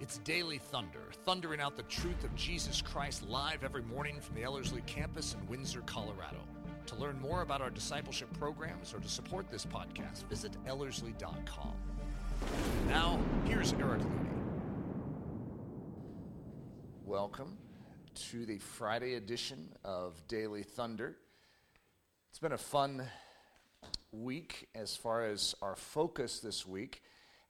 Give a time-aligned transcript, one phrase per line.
[0.00, 4.42] It's Daily Thunder, thundering out the truth of Jesus Christ live every morning from the
[4.42, 6.40] Ellerslie campus in Windsor, Colorado.
[6.86, 11.74] To learn more about our discipleship programs or to support this podcast, visit Ellerslie.com.
[12.88, 14.28] Now, here's Eric Ludy.
[17.04, 17.56] Welcome
[18.30, 21.16] to the Friday edition of Daily Thunder.
[22.30, 23.06] It's been a fun
[24.10, 27.03] week as far as our focus this week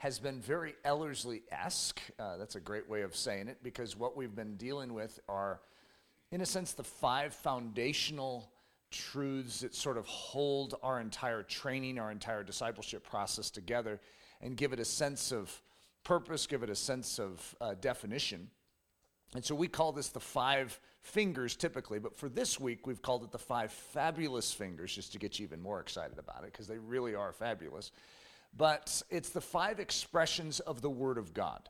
[0.04, 1.98] has been very Ellerslie esque.
[2.18, 5.62] Uh, that's a great way of saying it because what we've been dealing with are,
[6.30, 8.52] in a sense, the five foundational
[8.90, 13.98] truths that sort of hold our entire training, our entire discipleship process together
[14.42, 15.62] and give it a sense of
[16.04, 18.50] purpose, give it a sense of uh, definition.
[19.34, 23.24] And so we call this the five fingers typically, but for this week we've called
[23.24, 26.66] it the five fabulous fingers just to get you even more excited about it because
[26.66, 27.90] they really are fabulous
[28.56, 31.68] but it's the five expressions of the Word of God.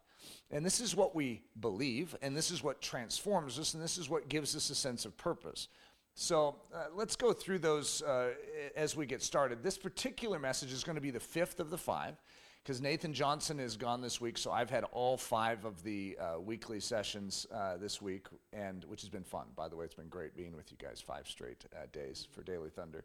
[0.51, 4.09] And this is what we believe, and this is what transforms us, and this is
[4.09, 5.69] what gives us a sense of purpose.
[6.15, 8.31] So uh, let's go through those uh,
[8.77, 9.63] as we get started.
[9.63, 12.17] This particular message is going to be the fifth of the five
[12.63, 16.41] because Nathan Johnson is gone this week, so I've had all five of the uh,
[16.41, 19.47] weekly sessions uh, this week, and which has been fun.
[19.55, 22.43] By the way, it's been great being with you guys five straight uh, days for
[22.43, 23.05] Daily Thunder.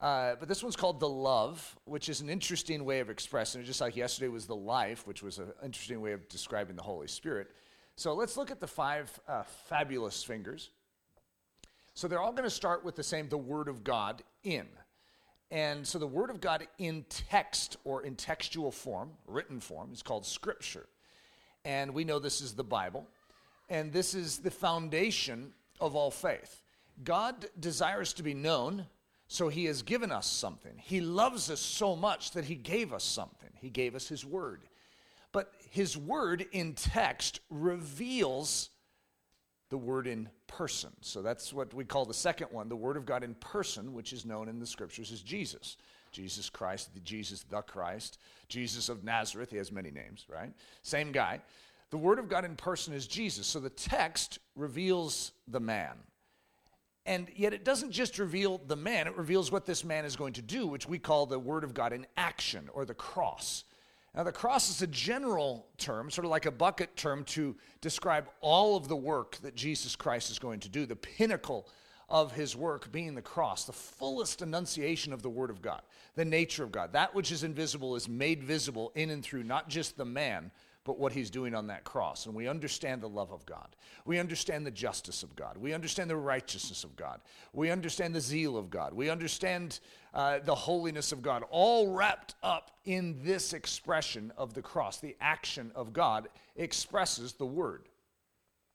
[0.00, 3.64] Uh, but this one's called The Love, which is an interesting way of expressing it,
[3.64, 7.08] just like yesterday was The Life, which was an interesting way of describing the Holy
[7.08, 7.48] Spirit.
[7.96, 10.70] So let's look at the five uh, fabulous fingers.
[11.94, 14.66] So they're all going to start with the same, the Word of God in.
[15.50, 20.02] And so the Word of God in text or in textual form, written form, is
[20.02, 20.86] called Scripture.
[21.64, 23.06] And we know this is the Bible.
[23.70, 26.62] And this is the foundation of all faith.
[27.02, 28.86] God desires to be known
[29.28, 30.72] so he has given us something.
[30.76, 33.50] He loves us so much that he gave us something.
[33.54, 34.62] He gave us his word.
[35.32, 38.70] But his word in text reveals
[39.68, 40.90] the word in person.
[41.00, 42.68] So that's what we call the second one.
[42.68, 45.76] The word of God in person, which is known in the scriptures as Jesus.
[46.12, 49.50] Jesus Christ, the Jesus the Christ, Jesus of Nazareth.
[49.50, 50.52] He has many names, right?
[50.82, 51.40] Same guy.
[51.90, 53.46] The word of God in person is Jesus.
[53.46, 55.96] So the text reveals the man.
[57.06, 60.32] And yet it doesn't just reveal the man, it reveals what this man is going
[60.34, 63.64] to do, which we call the Word of God in action or the cross.
[64.14, 68.28] Now, the cross is a general term, sort of like a bucket term to describe
[68.40, 71.68] all of the work that Jesus Christ is going to do, the pinnacle
[72.08, 75.82] of his work being the cross, the fullest enunciation of the Word of God,
[76.14, 76.92] the nature of God.
[76.92, 80.50] That which is invisible is made visible in and through not just the man,
[80.86, 82.26] but what he's doing on that cross.
[82.26, 83.74] And we understand the love of God.
[84.04, 85.58] We understand the justice of God.
[85.58, 87.20] We understand the righteousness of God.
[87.52, 88.94] We understand the zeal of God.
[88.94, 89.80] We understand
[90.14, 94.98] uh, the holiness of God, all wrapped up in this expression of the cross.
[94.98, 97.88] The action of God expresses the word.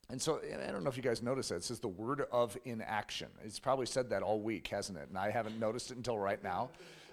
[0.09, 1.55] And so I don't know if you guys noticed that.
[1.55, 3.29] It says the word of inaction.
[3.45, 5.07] It's probably said that all week, hasn't it?
[5.07, 6.69] And I haven't noticed it until right now.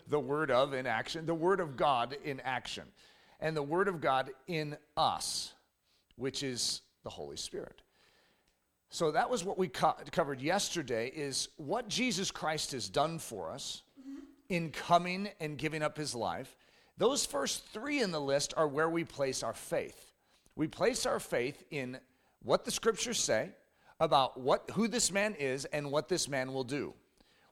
[0.08, 2.84] The word of inaction, the word of God in action
[3.40, 5.52] and the Word of God in us,
[6.16, 7.82] which is the Holy Spirit.
[8.90, 13.50] So that was what we co- covered yesterday is what Jesus Christ has done for
[13.50, 13.82] us
[14.48, 16.56] in coming and giving up his life.
[16.96, 20.12] Those first 3 in the list are where we place our faith.
[20.56, 21.98] We place our faith in
[22.42, 23.50] what the scriptures say
[24.00, 26.94] about what who this man is and what this man will do.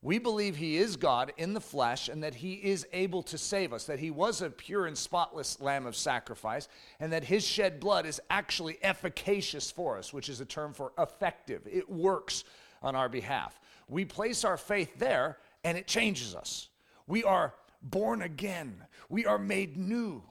[0.06, 3.72] We believe he is God in the flesh and that he is able to save
[3.72, 6.68] us, that he was a pure and spotless lamb of sacrifice,
[7.00, 10.92] and that his shed blood is actually efficacious for us, which is a term for
[10.96, 11.62] effective.
[11.66, 12.44] It works
[12.84, 13.58] on our behalf.
[13.88, 16.68] We place our faith there and it changes us.
[17.08, 20.22] We are born again, we are made new.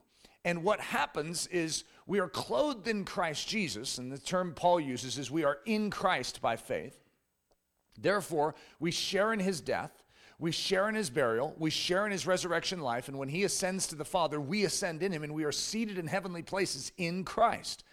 [0.46, 5.18] And what happens is we are clothed in Christ Jesus, and the term Paul uses
[5.18, 7.05] is we are in Christ by faith.
[7.98, 10.04] Therefore, we share in his death,
[10.38, 13.88] we share in his burial, we share in his resurrection life, and when he ascends
[13.88, 17.24] to the Father, we ascend in him, and we are seated in heavenly places in
[17.24, 17.84] Christ,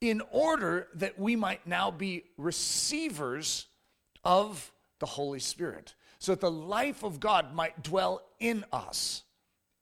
[0.00, 3.66] in order that we might now be receivers
[4.24, 9.24] of the Holy Spirit, so that the life of God might dwell in us.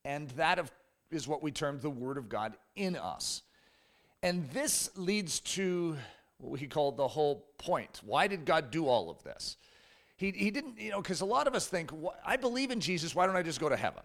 [0.04, 0.70] And that
[1.10, 3.42] is what we term the Word of God in us.
[4.22, 5.96] And this leads to
[6.40, 8.00] we call the whole point.
[8.04, 9.56] Why did God do all of this?
[10.16, 11.90] He, he didn't, you know, because a lot of us think,
[12.24, 14.02] I believe in Jesus, why don't I just go to heaven?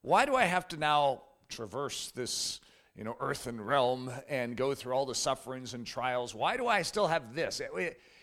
[0.00, 2.60] Why do I have to now traverse this,
[2.96, 6.34] you know, earthen realm and go through all the sufferings and trials?
[6.34, 7.60] Why do I still have this?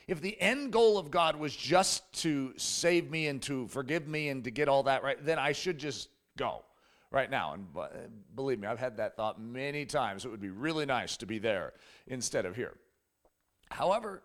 [0.08, 4.30] If the end goal of God was just to save me and to forgive me
[4.30, 6.64] and to get all that right, then I should just go,
[7.12, 7.54] right now.
[7.54, 7.68] And
[8.36, 10.26] believe me, I've had that thought many times.
[10.26, 11.74] It would be really nice to be there
[12.08, 12.74] instead of here.
[13.72, 14.24] However,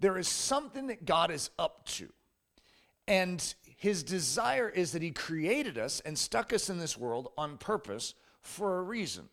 [0.00, 2.08] there is something that God is up to.
[3.06, 7.58] And his desire is that he created us and stuck us in this world on
[7.58, 9.28] purpose for a reason.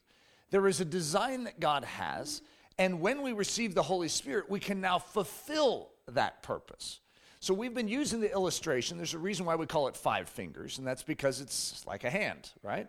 [0.49, 2.41] There is a design that God has,
[2.77, 6.99] and when we receive the Holy Spirit, we can now fulfill that purpose.
[7.39, 8.97] So we've been using the illustration.
[8.97, 12.09] There's a reason why we call it five fingers, and that's because it's like a
[12.09, 12.87] hand, right?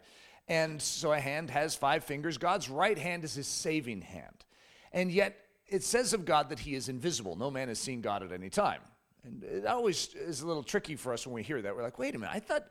[0.49, 2.37] And so a hand has five fingers.
[2.37, 4.45] God's right hand is his saving hand.
[4.93, 5.39] And yet
[5.73, 7.35] it says of God that he is invisible.
[7.37, 8.81] No man has seen God at any time.
[9.25, 11.75] And it always is a little tricky for us when we hear that.
[11.75, 12.65] We're like, wait a minute, I thought,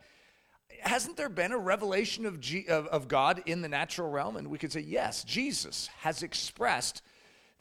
[0.81, 4.37] hasn't there been a revelation of, G, of, of God in the natural realm?
[4.37, 7.01] And we could say, yes, Jesus has expressed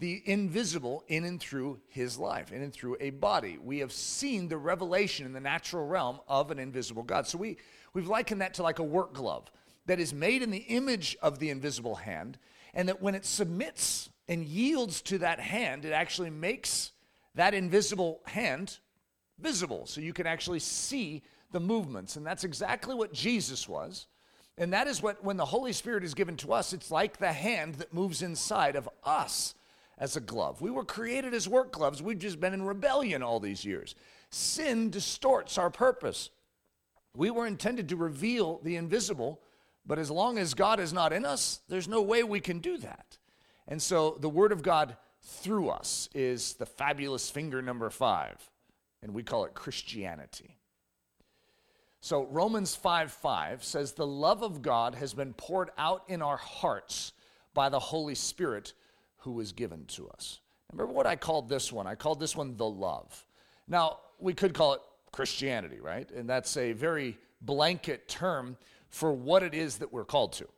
[0.01, 3.59] the invisible in and through his life, in and through a body.
[3.63, 7.27] We have seen the revelation in the natural realm of an invisible God.
[7.27, 7.59] So we,
[7.93, 9.51] we've likened that to like a work glove
[9.87, 12.39] that is made in the image of the invisible hand,
[12.73, 16.93] and that when it submits and yields to that hand, it actually makes
[17.35, 18.79] that invisible hand
[19.41, 19.87] visible.
[19.87, 22.15] So you can actually see the movements.
[22.15, 24.07] And that's exactly what Jesus was.
[24.57, 27.33] And that is what, when the Holy Spirit is given to us, it's like the
[27.33, 29.55] hand that moves inside of us
[29.99, 30.61] as a glove.
[30.61, 32.01] We were created as work gloves.
[32.01, 33.97] We've just been in rebellion all these years.
[34.31, 36.31] Sin distorts our purpose.
[37.17, 39.41] We were intended to reveal the invisible,
[39.85, 42.79] but as long as God is not in us, there's no way we can do
[42.79, 43.19] that.
[43.71, 48.51] And so the Word of God through us is the fabulous finger number five,
[49.03, 50.57] and we call it Christianity.
[52.01, 56.39] So Romans 5 5 says, The love of God has been poured out in our
[56.39, 57.13] hearts
[57.55, 58.73] by the Holy Spirit
[59.19, 60.41] who was given to us.
[60.73, 61.87] Remember what I called this one?
[61.87, 63.27] I called this one the love.
[63.69, 64.81] Now, we could call it
[65.13, 66.11] Christianity, right?
[66.11, 68.57] And that's a very blanket term
[68.89, 70.49] for what it is that we're called to.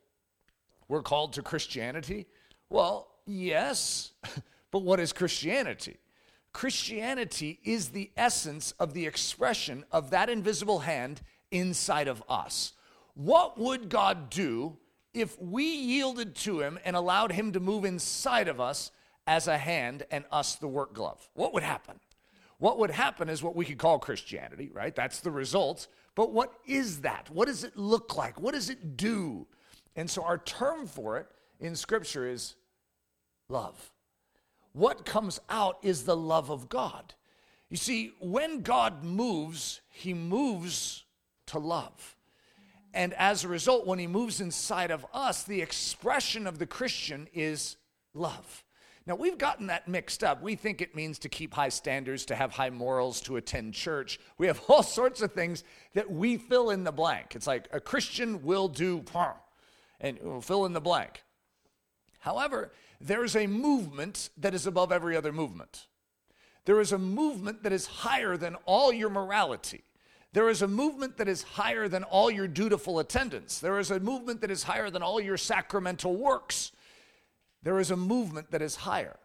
[0.87, 2.27] We're called to Christianity.
[2.69, 4.11] Well, yes,
[4.71, 5.97] but what is Christianity?
[6.53, 11.21] Christianity is the essence of the expression of that invisible hand
[11.51, 12.73] inside of us.
[13.15, 14.77] What would God do
[15.13, 18.91] if we yielded to Him and allowed Him to move inside of us
[19.25, 21.29] as a hand and us the work glove?
[21.33, 21.99] What would happen?
[22.59, 24.95] What would happen is what we could call Christianity, right?
[24.95, 25.87] That's the result.
[26.15, 27.29] But what is that?
[27.29, 28.39] What does it look like?
[28.39, 29.47] What does it do?
[29.95, 31.27] And so our term for it
[31.59, 32.55] in Scripture is
[33.49, 33.93] love
[34.73, 37.13] what comes out is the love of God.
[37.69, 41.05] You see, when God moves, he moves
[41.47, 42.15] to love.
[42.93, 47.27] And as a result, when he moves inside of us, the expression of the Christian
[47.33, 47.77] is
[48.13, 48.63] love.
[49.05, 50.41] Now, we've gotten that mixed up.
[50.41, 54.19] We think it means to keep high standards, to have high morals, to attend church.
[54.37, 55.63] We have all sorts of things
[55.93, 57.35] that we fill in the blank.
[57.35, 59.03] It's like a Christian will do,
[59.99, 61.22] and we'll fill in the blank.
[62.23, 62.71] However,
[63.01, 65.87] there's a movement that is above every other movement.
[66.63, 69.83] There is a movement that is higher than all your morality.
[70.31, 73.59] There is a movement that is higher than all your dutiful attendance.
[73.59, 76.71] There is a movement that is higher than all your sacramental works.
[77.61, 79.17] There is a movement that is higher.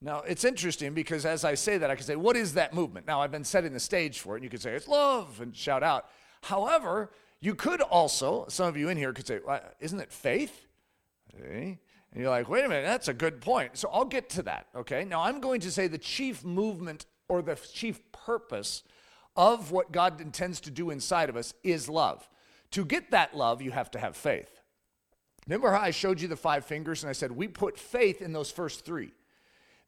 [0.00, 3.06] Now, it's interesting because as I say that, I can say, What is that movement?
[3.06, 5.54] Now, I've been setting the stage for it, and you could say, It's love, and
[5.54, 6.06] shout out.
[6.40, 7.10] However,
[7.42, 10.66] you could also, some of you in here could say, well, Isn't it faith?
[11.34, 11.78] Okay.
[12.14, 13.76] And you're like, wait a minute, that's a good point.
[13.76, 15.04] So I'll get to that, okay?
[15.04, 18.84] Now I'm going to say the chief movement or the chief purpose
[19.36, 22.28] of what God intends to do inside of us is love.
[22.70, 24.60] To get that love, you have to have faith.
[25.46, 28.32] Remember how I showed you the five fingers and I said we put faith in
[28.32, 29.12] those first three?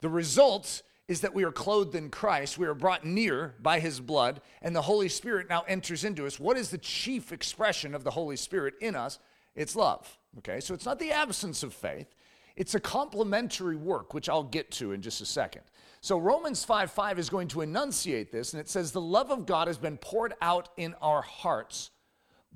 [0.01, 2.59] The result is that we are clothed in Christ.
[2.59, 6.41] We are brought near by his blood, and the Holy Spirit now enters into us.
[6.41, 9.21] What is the chief expression of the Holy Spirit in us?
[9.57, 10.19] It's love.
[10.39, 12.15] Okay, so it's not the absence of faith,
[12.55, 15.63] it's a complementary work, which I'll get to in just a second.
[16.01, 19.47] So Romans 5 5 is going to enunciate this, and it says, The love of
[19.47, 21.91] God has been poured out in our hearts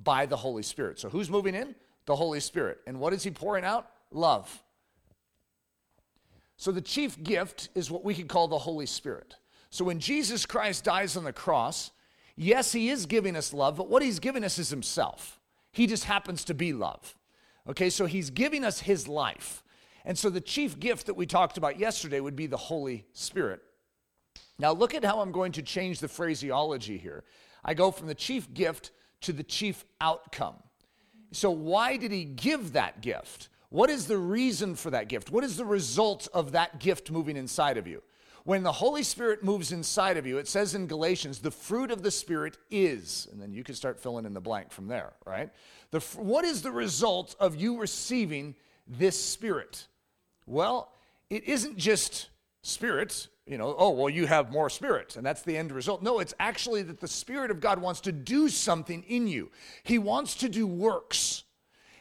[0.02, 0.98] by the Holy Spirit.
[0.98, 1.74] So who's moving in?
[2.06, 2.78] The Holy Spirit.
[2.86, 3.90] And what is he pouring out?
[4.10, 4.62] Love.
[6.56, 9.36] So the chief gift is what we could call the Holy Spirit.
[9.70, 11.90] So when Jesus Christ dies on the cross,
[12.36, 15.39] yes, he is giving us love, but what he's giving us is himself.
[15.72, 17.16] He just happens to be love.
[17.68, 19.62] Okay, so he's giving us his life.
[20.04, 23.60] And so the chief gift that we talked about yesterday would be the Holy Spirit.
[24.58, 27.24] Now, look at how I'm going to change the phraseology here.
[27.64, 28.90] I go from the chief gift
[29.22, 30.56] to the chief outcome.
[31.32, 33.48] So, why did he give that gift?
[33.68, 35.30] What is the reason for that gift?
[35.30, 38.02] What is the result of that gift moving inside of you?
[38.44, 42.02] When the Holy Spirit moves inside of you, it says in Galatians, the fruit of
[42.02, 45.50] the Spirit is, and then you can start filling in the blank from there, right?
[45.90, 48.54] The, what is the result of you receiving
[48.86, 49.86] this Spirit?
[50.46, 50.92] Well,
[51.28, 52.30] it isn't just
[52.62, 56.02] Spirit, you know, oh, well, you have more Spirit, and that's the end result.
[56.02, 59.50] No, it's actually that the Spirit of God wants to do something in you,
[59.82, 61.44] He wants to do works.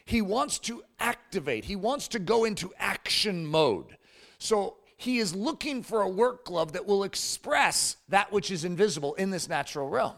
[0.06, 1.64] He wants to activate.
[1.64, 3.96] He wants to go into action mode.
[4.38, 9.14] So he is looking for a work glove that will express that which is invisible
[9.14, 10.16] in this natural realm.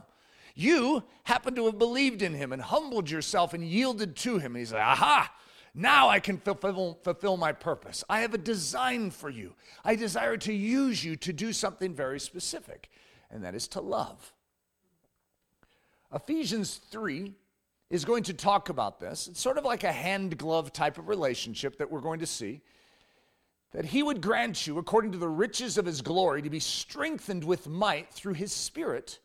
[0.57, 4.57] You happen to have believed in him and humbled yourself and yielded to him.
[4.57, 5.33] And he's like, aha,
[5.73, 8.03] now I can fulfill, fulfill my purpose.
[8.09, 9.55] I have a design for you.
[9.85, 12.91] I desire to use you to do something very specific,
[13.31, 14.33] and that is to love.
[16.13, 17.33] Ephesians 3
[17.89, 19.29] is going to talk about this.
[19.29, 22.63] It's sort of like a hand glove type of relationship that we're going to see
[23.73, 27.43] that he would grant you, according to the riches of his glory, to be strengthened
[27.43, 29.19] with might through his spirit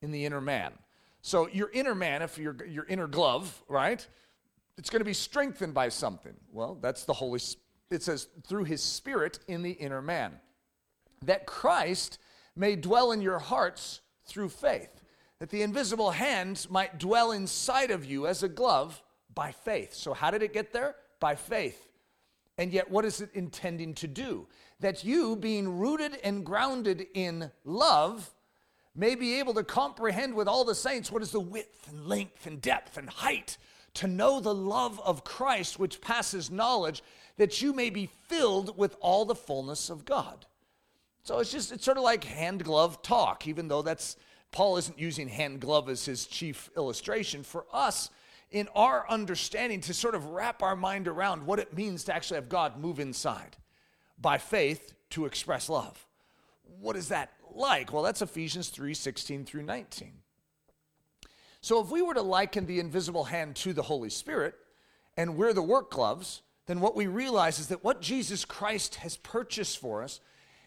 [0.00, 0.72] in the inner man.
[1.20, 4.06] So, your inner man, if your, your inner glove, right,
[4.76, 6.34] it's going to be strengthened by something.
[6.52, 7.40] Well, that's the Holy
[7.90, 10.32] It says, through his spirit in the inner man.
[11.24, 12.18] That Christ
[12.54, 15.02] may dwell in your hearts through faith.
[15.40, 19.02] That the invisible hand might dwell inside of you as a glove
[19.34, 19.94] by faith.
[19.94, 20.94] So, how did it get there?
[21.18, 21.87] By faith.
[22.58, 24.48] And yet, what is it intending to do?
[24.80, 28.34] That you, being rooted and grounded in love,
[28.96, 32.46] may be able to comprehend with all the saints what is the width and length
[32.46, 33.56] and depth and height,
[33.94, 37.02] to know the love of Christ which passes knowledge,
[37.36, 40.46] that you may be filled with all the fullness of God.
[41.22, 44.16] So it's just, it's sort of like hand glove talk, even though that's,
[44.50, 47.44] Paul isn't using hand glove as his chief illustration.
[47.44, 48.10] For us,
[48.50, 52.36] in our understanding to sort of wrap our mind around what it means to actually
[52.36, 53.56] have God move inside
[54.20, 56.06] by faith to express love.
[56.80, 57.92] What is that like?
[57.92, 60.12] Well, that's Ephesians 3 16 through 19.
[61.60, 64.54] So, if we were to liken the invisible hand to the Holy Spirit
[65.16, 69.16] and we're the work gloves, then what we realize is that what Jesus Christ has
[69.16, 70.20] purchased for us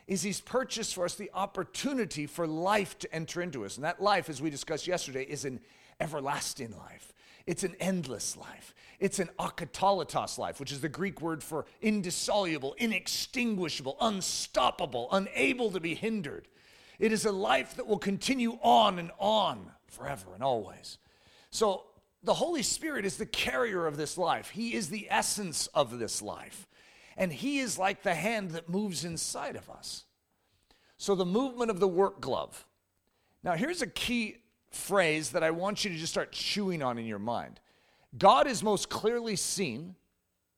[0.07, 3.77] is He's purchased for us the opportunity for life to enter into us.
[3.77, 5.61] And that life, as we discussed yesterday, is an
[5.99, 7.10] everlasting life.
[7.45, 8.73] It's an endless life.
[8.99, 15.79] It's an akatalutos life, which is the Greek word for indissoluble, inextinguishable, unstoppable, unable to
[15.79, 16.47] be hindered.
[16.99, 20.99] It is a life that will continue on and on forever and always.
[21.49, 21.85] So
[22.23, 24.51] the Holy Spirit is the carrier of this life.
[24.51, 26.67] He is the essence of this life.
[27.17, 30.05] And He is like the hand that moves inside of us.
[30.97, 32.67] So the movement of the work glove.
[33.43, 34.37] Now, here's a key
[34.71, 37.59] phrase that I want you to just start chewing on in your mind.
[38.17, 39.95] God is most clearly seen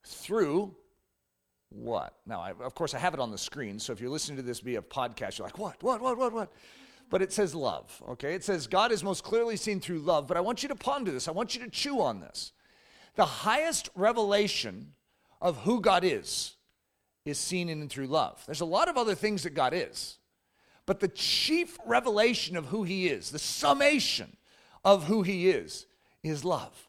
[0.04, 0.74] through
[1.70, 2.14] what?
[2.24, 4.42] Now, I, of course, I have it on the screen, so if you're listening to
[4.42, 6.52] this via podcast, you're like, what, what, what, what, what?
[7.10, 8.34] But it says love, okay?
[8.34, 11.10] It says God is most clearly seen through love, but I want you to ponder
[11.10, 11.28] this.
[11.28, 12.52] I want you to chew on this.
[13.16, 14.92] The highest revelation
[15.40, 16.54] of who God is
[17.24, 18.42] is seen in and through love.
[18.46, 20.18] There's a lot of other things that God is,
[20.86, 24.36] but the chief revelation of who he is, the summation
[24.84, 25.86] of who he is,
[26.22, 26.88] is love.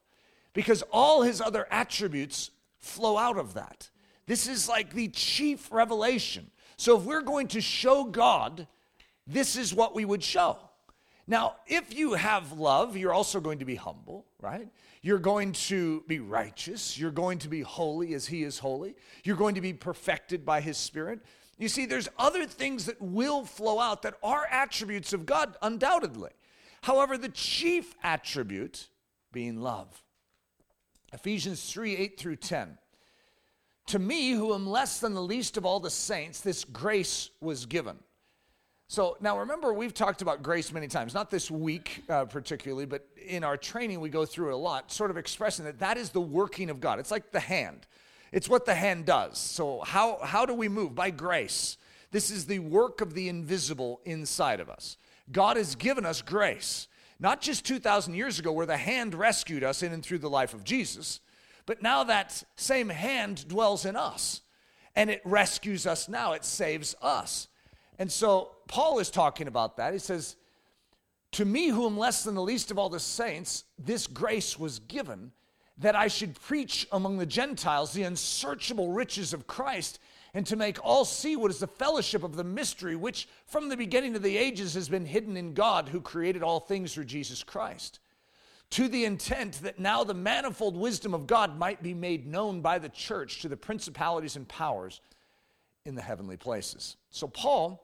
[0.54, 3.90] Because all his other attributes flow out of that.
[4.26, 6.50] This is like the chief revelation.
[6.78, 8.68] So if we're going to show God,
[9.28, 10.58] this is what we would show.
[11.28, 14.68] Now, if you have love, you're also going to be humble, right?
[15.02, 17.00] You're going to be righteous.
[17.00, 18.96] You're going to be holy as He is holy.
[19.24, 21.22] You're going to be perfected by His Spirit.
[21.58, 26.32] You see, there's other things that will flow out that are attributes of God, undoubtedly.
[26.82, 28.90] However, the chief attribute
[29.32, 30.04] being love.
[31.14, 32.78] Ephesians 3 8 through 10.
[33.88, 37.66] To me, who am less than the least of all the saints, this grace was
[37.66, 37.98] given.
[38.88, 43.08] So now remember, we've talked about grace many times, not this week uh, particularly, but
[43.26, 46.10] in our training, we go through it a lot, sort of expressing that that is
[46.10, 47.00] the working of God.
[47.00, 47.88] It's like the hand.
[48.36, 49.38] It's what the hand does.
[49.38, 50.94] So, how, how do we move?
[50.94, 51.78] By grace.
[52.12, 54.98] This is the work of the invisible inside of us.
[55.32, 59.82] God has given us grace, not just 2,000 years ago, where the hand rescued us
[59.82, 61.22] in and through the life of Jesus,
[61.66, 64.42] but now that same hand dwells in us
[64.98, 67.48] and it rescues us now, it saves us.
[67.98, 69.94] And so, Paul is talking about that.
[69.94, 70.36] He says,
[71.32, 74.80] To me, who am less than the least of all the saints, this grace was
[74.80, 75.32] given
[75.78, 80.00] that I should preach among the Gentiles the unsearchable riches of Christ
[80.34, 83.78] and to make all see what is the fellowship of the mystery which from the
[83.78, 87.44] beginning of the ages has been hidden in God who created all things through Jesus
[87.44, 88.00] Christ.
[88.72, 92.80] To the intent that now the manifold wisdom of God might be made known by
[92.80, 95.00] the church to the principalities and powers
[95.86, 96.98] in the heavenly places.
[97.12, 97.82] So, Paul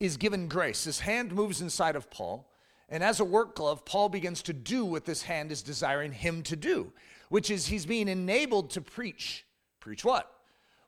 [0.00, 0.84] is given grace.
[0.84, 2.50] His hand moves inside of Paul,
[2.88, 6.42] and as a work glove, Paul begins to do what this hand is desiring him
[6.44, 6.92] to do,
[7.28, 9.44] which is he's being enabled to preach.
[9.80, 10.30] Preach what?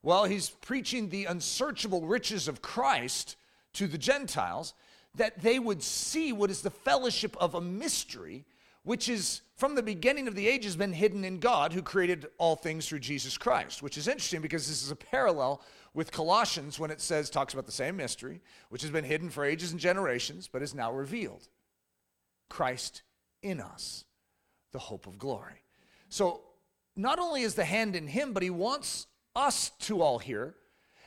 [0.02, 3.36] Well, he's preaching the unsearchable riches of Christ
[3.74, 4.74] to the Gentiles,
[5.14, 8.44] that they would see what is the fellowship of a mystery,
[8.84, 12.54] which is from the beginning of the ages been hidden in God who created all
[12.54, 15.60] things through Jesus Christ, which is interesting because this is a parallel
[15.94, 19.44] with Colossians when it says, talks about the same mystery, which has been hidden for
[19.44, 21.48] ages and generations, but is now revealed.
[22.48, 23.02] Christ
[23.42, 24.04] in us,
[24.72, 25.62] the hope of glory.
[26.08, 26.42] So,
[26.96, 30.56] not only is the hand in him, but he wants us to all hear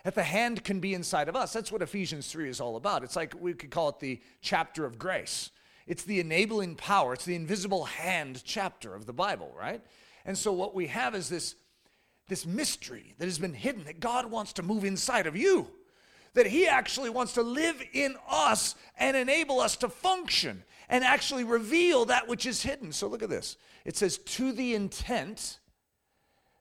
[0.04, 1.54] that the hand can be inside of us.
[1.54, 3.04] That's what Ephesians 3 is all about.
[3.04, 5.52] It's like we could call it the chapter of grace.
[5.86, 9.82] It's the enabling power, it's the invisible hand chapter of the Bible, right?
[10.26, 11.56] And so what we have is this,
[12.28, 15.68] this mystery that has been hidden that God wants to move inside of you.
[16.34, 21.44] That he actually wants to live in us and enable us to function and actually
[21.44, 22.92] reveal that which is hidden.
[22.92, 23.58] So look at this.
[23.86, 25.60] It says, to the intent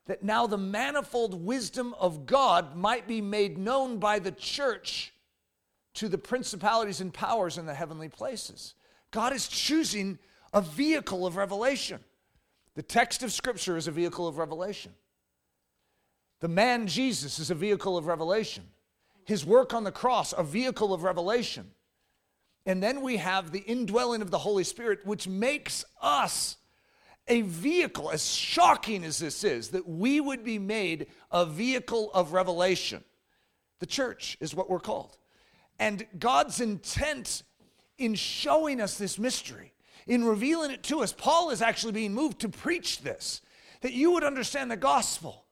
[0.06, 5.12] that now the manifold wisdom of God might be made known by the church
[5.94, 8.74] to the principalities and powers in the heavenly places.
[9.10, 10.18] God is choosing
[10.52, 12.00] a vehicle of revelation.
[12.74, 14.92] The text of Scripture is a vehicle of revelation.
[16.40, 18.64] The man Jesus is a vehicle of revelation.
[19.24, 21.70] His work on the cross, a vehicle of revelation.
[22.66, 26.56] And then we have the indwelling of the Holy Spirit, which makes us
[27.28, 32.32] a vehicle, as shocking as this is, that we would be made a vehicle of
[32.32, 33.04] revelation.
[33.78, 35.16] The church is what we're called.
[35.78, 37.42] And God's intent
[37.98, 39.72] in showing us this mystery,
[40.06, 43.40] in revealing it to us, Paul is actually being moved to preach this,
[43.80, 45.44] that you would understand the gospel,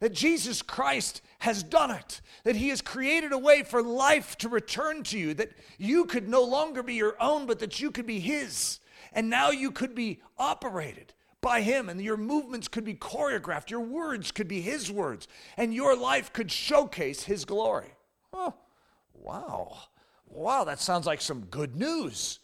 [0.00, 4.48] that Jesus Christ has done it, that he has created a way for life to
[4.48, 8.06] return to you, that you could no longer be your own, but that you could
[8.06, 8.80] be his.
[9.12, 11.14] And now you could be operated
[11.46, 15.72] by him and your movements could be choreographed your words could be his words and
[15.72, 17.94] your life could showcase his glory.
[18.32, 19.76] Wow.
[20.28, 22.40] Wow that sounds like some good news.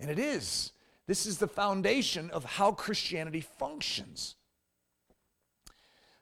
[0.00, 0.72] And it is.
[1.06, 4.34] This is the foundation of how christianity functions.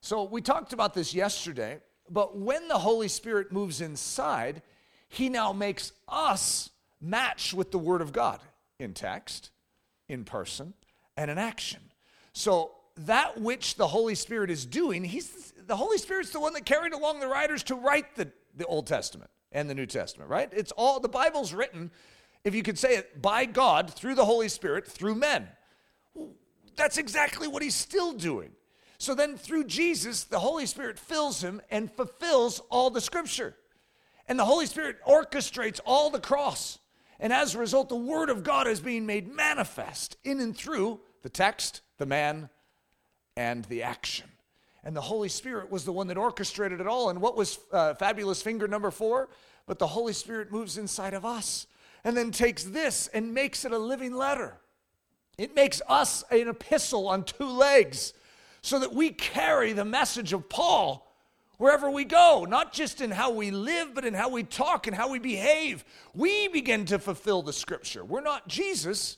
[0.02, 1.78] So we talked about this yesterday
[2.10, 4.62] but when the holy spirit moves inside
[5.08, 8.40] he now makes us match with the word of god
[8.78, 9.50] in text
[10.08, 10.74] in person
[11.16, 11.80] and in action
[12.32, 12.72] so
[13.06, 16.92] that which the Holy Spirit is doing, he's the Holy Spirit's the one that carried
[16.92, 20.48] along the writers to write the, the Old Testament and the New Testament, right?
[20.52, 21.90] It's all the Bible's written,
[22.44, 25.48] if you could say it, by God through the Holy Spirit through men.
[26.76, 28.50] That's exactly what he's still doing.
[28.98, 33.54] So then through Jesus, the Holy Spirit fills him and fulfills all the scripture.
[34.26, 36.78] And the Holy Spirit orchestrates all the cross.
[37.20, 41.00] And as a result, the Word of God is being made manifest in and through
[41.22, 42.50] the text, the man,
[43.36, 44.28] and the action.
[44.84, 47.10] And the Holy Spirit was the one that orchestrated it all.
[47.10, 49.28] And what was uh, fabulous finger number four?
[49.66, 51.66] But the Holy Spirit moves inside of us
[52.04, 54.58] and then takes this and makes it a living letter.
[55.36, 58.12] It makes us an epistle on two legs
[58.62, 61.08] so that we carry the message of Paul
[61.58, 64.96] wherever we go, not just in how we live, but in how we talk and
[64.96, 65.84] how we behave.
[66.14, 68.04] We begin to fulfill the scripture.
[68.04, 69.16] We're not Jesus,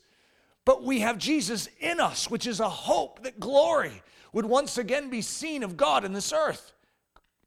[0.65, 5.11] but we have Jesus in us, which is a hope that glory would once again
[5.11, 6.73] be seen of God in this earth.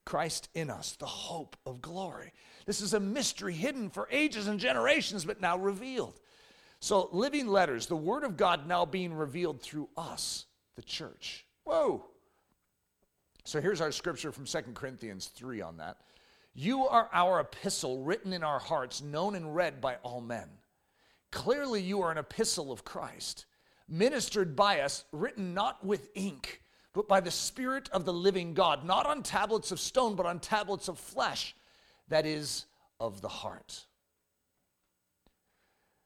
[0.04, 2.32] Christ in us, the hope of glory.
[2.66, 6.20] This is a mystery hidden for ages and generations, but now revealed.
[6.80, 10.44] So, living letters, the Word of God now being revealed through us,
[10.76, 11.43] the church.
[11.64, 12.06] Whoa.
[13.44, 15.98] So, here's our scripture from Second Corinthians 3 on that.
[16.54, 20.48] You are our epistle written in our hearts, known and read by all men
[21.34, 23.46] Clearly, you are an epistle of Christ,
[23.88, 28.84] ministered by us, written not with ink, but by the Spirit of the living God,
[28.84, 31.56] not on tablets of stone, but on tablets of flesh,
[32.06, 32.66] that is,
[33.00, 33.84] of the heart.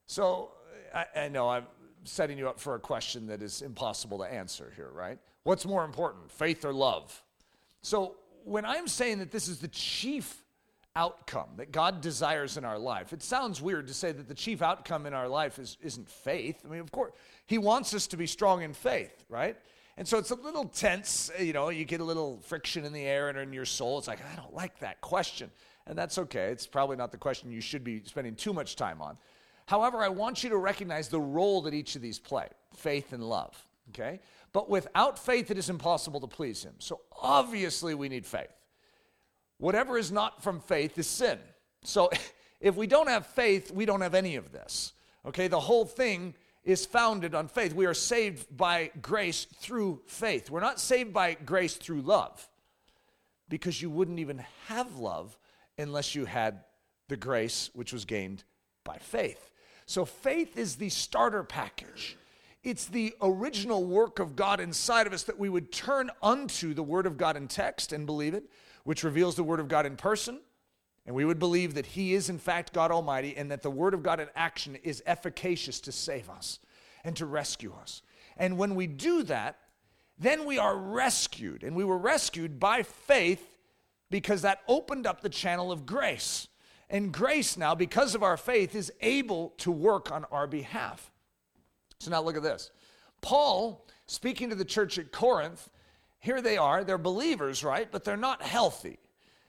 [0.06, 0.52] So,
[0.94, 1.66] I, I know I'm
[2.04, 5.18] setting you up for a question that is impossible to answer here, right?
[5.48, 7.22] What's more important, faith or love?
[7.80, 10.44] So, when I'm saying that this is the chief
[10.94, 13.14] outcome that God desires in our life.
[13.14, 16.60] It sounds weird to say that the chief outcome in our life is, isn't faith.
[16.66, 17.12] I mean, of course,
[17.46, 19.56] He wants us to be strong in faith, right?
[19.96, 22.92] And so it's a little tense, uh, you know, you get a little friction in
[22.92, 23.96] the air and in your soul.
[23.96, 25.50] It's like, I don't like that question.
[25.86, 26.50] And that's okay.
[26.50, 29.16] It's probably not the question you should be spending too much time on.
[29.64, 33.22] However, I want you to recognize the role that each of these play faith and
[33.22, 33.56] love,
[33.90, 34.20] okay?
[34.58, 36.74] But without faith, it is impossible to please Him.
[36.80, 38.50] So obviously, we need faith.
[39.58, 41.38] Whatever is not from faith is sin.
[41.84, 42.10] So
[42.60, 44.92] If we don't have faith, we don't have any of this.
[45.26, 47.72] Okay, the whole thing is founded on faith.
[47.72, 50.50] We are saved by grace through faith.
[50.50, 52.48] We're not saved by grace through love
[53.48, 55.38] because you wouldn't even have love
[55.78, 56.64] unless you had
[57.08, 58.44] the grace which was gained
[58.84, 59.50] by faith.
[59.86, 62.16] So faith is the starter package.
[62.64, 66.82] It's the original work of God inside of us that we would turn unto the
[66.82, 68.44] Word of God in text and believe it,
[68.84, 70.40] which reveals the Word of God in person.
[71.06, 73.94] And we would believe that He is, in fact, God Almighty and that the Word
[73.94, 76.58] of God in action is efficacious to save us
[77.04, 78.02] and to rescue us.
[78.36, 79.58] And when we do that,
[80.18, 81.62] then we are rescued.
[81.62, 83.56] And we were rescued by faith
[84.10, 86.48] because that opened up the channel of grace.
[86.90, 91.12] And grace now, because of our faith, is able to work on our behalf.
[92.00, 92.70] So now look at this.
[93.20, 95.68] Paul, speaking to the church at Corinth,
[96.20, 97.90] here they are, they're believers, right?
[97.90, 98.98] But they're not healthy.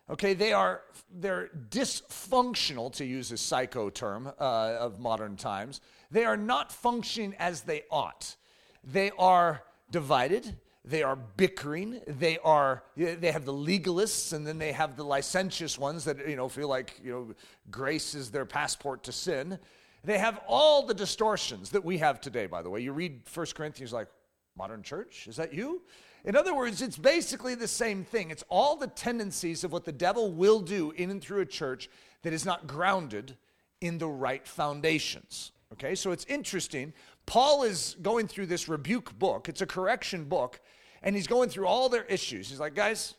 [0.10, 0.82] Okay, they are
[1.20, 5.82] they're dysfunctional to use a psycho term uh, of modern times.
[6.10, 8.36] They are not functioning as they ought.
[8.84, 10.56] They are divided.
[10.84, 12.02] They are bickering.
[12.08, 16.36] They are they have the legalists and then they have the licentious ones that you
[16.36, 17.36] know feel like you know
[17.70, 19.60] grace is their passport to sin.
[20.04, 22.82] They have all the distortions that we have today, by the way.
[22.82, 24.08] You read 1 Corinthians like,
[24.56, 25.28] modern church?
[25.28, 25.82] Is that you?
[26.26, 28.30] In other words, it's basically the same thing.
[28.30, 31.90] It's all the tendencies of what the devil will do in and through a church
[32.24, 33.38] that is not grounded
[33.82, 35.54] in the right foundations.
[35.74, 36.94] Okay, so it's interesting.
[37.26, 40.60] Paul is going through this rebuke book, it's a correction book,
[41.04, 42.50] and he's going through all their issues.
[42.50, 43.16] He's like, guys,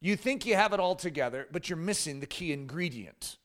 [0.00, 3.36] you think you have it all together, but you're missing the key ingredient.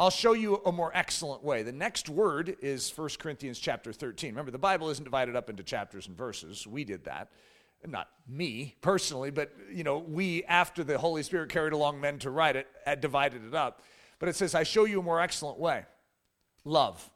[0.00, 1.64] I'll show you a more excellent way.
[1.64, 4.30] The next word is 1 Corinthians chapter 13.
[4.30, 6.68] Remember, the Bible isn't divided up into chapters and verses.
[6.68, 7.32] We did that.
[7.84, 12.30] Not me personally, but you know, we after the Holy Spirit carried along men to
[12.30, 13.82] write it, had divided it up.
[14.20, 15.84] But it says, I show you a more excellent way.
[16.64, 17.10] Love.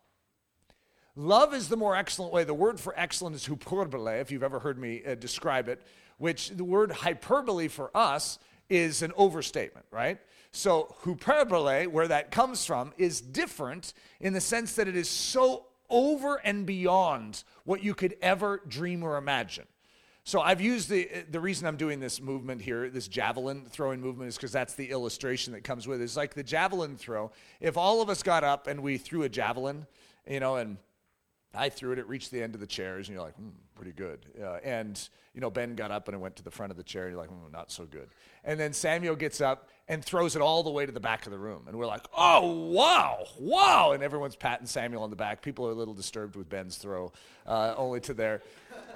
[1.14, 2.42] Love is the more excellent way.
[2.42, 5.82] The word for excellent is hyperbole, if you've ever heard me uh, describe it,
[6.18, 8.40] which the word hyperbole for us
[8.72, 10.18] is an overstatement, right?
[10.50, 15.66] So, hyperbole, where that comes from, is different in the sense that it is so
[15.88, 19.66] over and beyond what you could ever dream or imagine.
[20.24, 24.28] So I've used the the reason I'm doing this movement here, this javelin throwing movement,
[24.28, 26.04] is because that's the illustration that comes with it.
[26.04, 27.32] It's like the javelin throw.
[27.60, 29.86] If all of us got up and we threw a javelin,
[30.28, 30.76] you know, and
[31.54, 33.48] I threw it, it reached the end of the chairs, and you're like, hmm,
[33.82, 34.26] pretty good.
[34.40, 37.06] Uh, and, you know, Ben got up and went to the front of the chair,
[37.06, 38.10] and you're like, hmm, not so good.
[38.44, 41.32] And then Samuel gets up and throws it all the way to the back of
[41.32, 41.64] the room.
[41.66, 43.90] And we're like, oh, wow, wow.
[43.90, 45.42] And everyone's patting Samuel on the back.
[45.42, 47.12] People are a little disturbed with Ben's throw,
[47.44, 48.42] uh, only to there.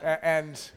[0.02, 0.70] and,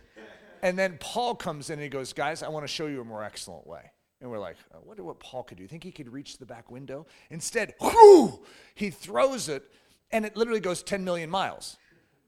[0.63, 3.05] and then Paul comes in and he goes, guys, I want to show you a
[3.05, 3.91] more excellent way.
[4.21, 5.63] And we're like, I wonder what Paul could do.
[5.63, 7.05] You think he could reach the back window?
[7.29, 8.39] Instead, whoo,
[8.73, 9.65] he throws it
[10.11, 11.77] and it literally goes 10 million miles.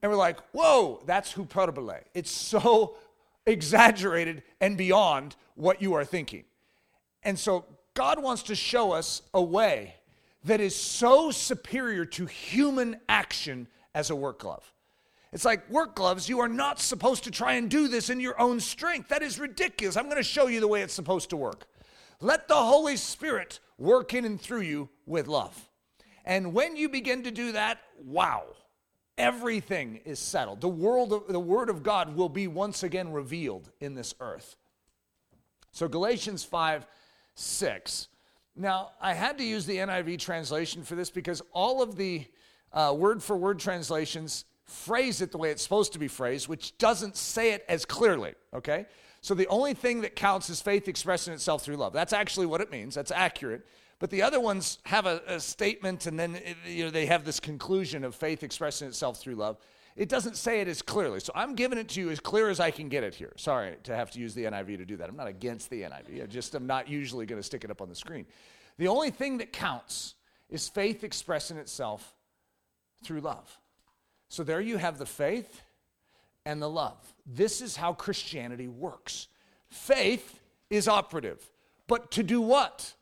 [0.01, 1.99] And we're like, whoa, that's hyperbole.
[2.13, 2.95] It's so
[3.45, 6.43] exaggerated and beyond what you are thinking.
[7.23, 9.95] And so God wants to show us a way
[10.43, 14.73] that is so superior to human action as a work glove.
[15.33, 18.39] It's like work gloves, you are not supposed to try and do this in your
[18.39, 19.09] own strength.
[19.09, 19.95] That is ridiculous.
[19.95, 21.67] I'm going to show you the way it's supposed to work.
[22.19, 25.69] Let the Holy Spirit work in and through you with love.
[26.25, 28.43] And when you begin to do that, wow,
[29.17, 30.61] everything is settled.
[30.61, 34.55] The world the word of God will be once again revealed in this earth.
[35.71, 36.85] So Galatians 5
[37.35, 38.07] 6.
[38.55, 42.25] Now, I had to use the NIV translation for this because all of the
[42.73, 46.77] uh, word for word translations phrase it the way it's supposed to be phrased, which
[46.77, 48.85] doesn't say it as clearly, okay?
[49.21, 51.93] So the only thing that counts is faith expressing itself through love.
[51.93, 52.95] That's actually what it means.
[52.95, 53.65] That's accurate.
[54.01, 57.23] But the other ones have a, a statement and then it, you know, they have
[57.23, 59.57] this conclusion of faith expressing itself through love.
[59.95, 61.19] It doesn't say it as clearly.
[61.19, 63.31] So I'm giving it to you as clear as I can get it here.
[63.37, 65.07] Sorry to have to use the NIV to do that.
[65.07, 66.23] I'm not against the NIV.
[66.23, 68.25] I just am not usually going to stick it up on the screen.
[68.79, 70.15] The only thing that counts
[70.49, 72.15] is faith expressing itself
[73.03, 73.59] through love.
[74.29, 75.61] So there you have the faith
[76.43, 76.97] and the love.
[77.27, 79.27] This is how Christianity works.
[79.69, 80.39] Faith
[80.71, 81.51] is operative.
[81.85, 82.95] But to do what?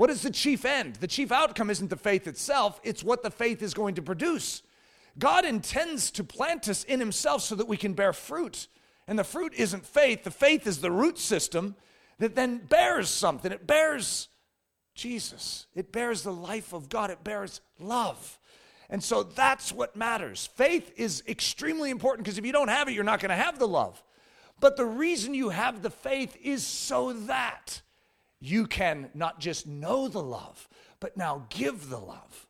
[0.00, 0.94] What is the chief end?
[0.94, 4.62] The chief outcome isn't the faith itself, it's what the faith is going to produce.
[5.18, 8.68] God intends to plant us in Himself so that we can bear fruit.
[9.06, 11.76] And the fruit isn't faith, the faith is the root system
[12.18, 13.52] that then bears something.
[13.52, 14.28] It bears
[14.94, 18.38] Jesus, it bears the life of God, it bears love.
[18.88, 20.48] And so that's what matters.
[20.56, 23.58] Faith is extremely important because if you don't have it, you're not going to have
[23.58, 24.02] the love.
[24.60, 27.82] But the reason you have the faith is so that
[28.40, 32.46] you can not just know the love, but now give the love.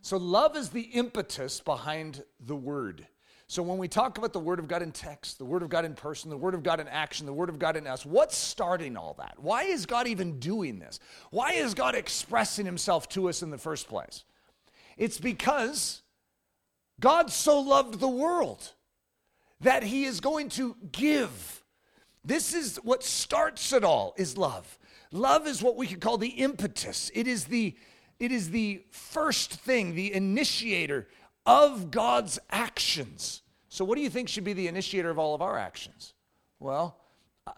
[0.00, 3.06] So, love is the impetus behind the word.
[3.46, 5.84] So, when we talk about the Word of God in text, the Word of God
[5.84, 8.36] in person, the Word of God in action, the Word of God in us, what's
[8.36, 9.34] starting all that?
[9.38, 10.98] Why is God even doing this?
[11.30, 14.24] Why is God expressing Himself to us in the first place?
[14.96, 16.02] It's because
[17.00, 18.72] God so loved the world
[19.60, 21.63] that He is going to give.
[22.24, 24.78] This is what starts it all is love.
[25.12, 27.10] Love is what we could call the impetus.
[27.14, 27.76] It is the
[28.20, 31.08] it is the first thing, the initiator
[31.46, 33.42] of God's actions.
[33.68, 36.14] So, what do you think should be the initiator of all of our actions?
[36.60, 36.96] Well,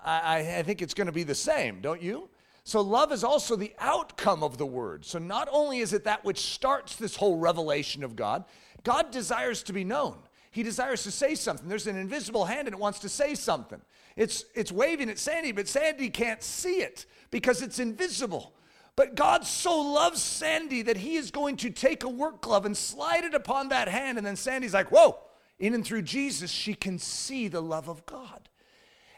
[0.04, 2.28] I, I think it's going to be the same, don't you?
[2.64, 5.04] So, love is also the outcome of the word.
[5.04, 8.44] So, not only is it that which starts this whole revelation of God,
[8.82, 10.16] God desires to be known.
[10.50, 11.68] He desires to say something.
[11.68, 13.80] There's an invisible hand and it wants to say something.
[14.16, 18.54] It's, it's waving at Sandy, but Sandy can't see it because it's invisible.
[18.96, 22.74] But God so loves Sandy that he is going to take a work glove and
[22.74, 24.16] slide it upon that hand.
[24.16, 25.18] And then Sandy's like, whoa,
[25.58, 28.48] in and through Jesus, she can see the love of God.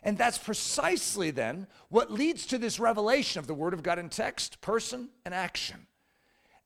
[0.03, 4.09] And that's precisely then what leads to this revelation of the Word of God in
[4.09, 5.87] text, person, and action.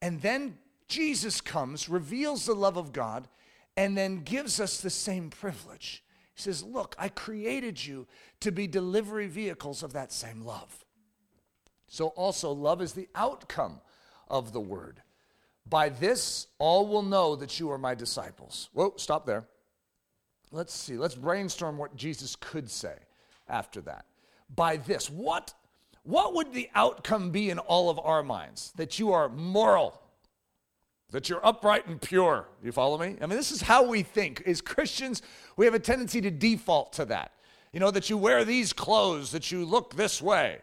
[0.01, 3.27] And then Jesus comes, reveals the love of God,
[3.75, 6.02] and then gives us the same privilege.
[6.35, 8.07] He says, Look, I created you
[8.39, 10.85] to be delivery vehicles of that same love.
[11.87, 13.79] So, also, love is the outcome
[14.27, 15.01] of the word.
[15.67, 18.69] By this, all will know that you are my disciples.
[18.73, 19.45] Whoa, stop there.
[20.51, 20.97] Let's see.
[20.97, 22.95] Let's brainstorm what Jesus could say
[23.47, 24.05] after that.
[24.53, 25.53] By this, what,
[26.03, 28.71] what would the outcome be in all of our minds?
[28.75, 29.99] That you are moral,
[31.13, 32.47] that you're upright and pure.
[32.63, 33.15] You follow me?
[33.21, 34.41] I mean, this is how we think.
[34.47, 35.21] As Christians,
[35.55, 37.31] we have a tendency to default to that.
[37.71, 40.59] You know, that you wear these clothes, that you look this way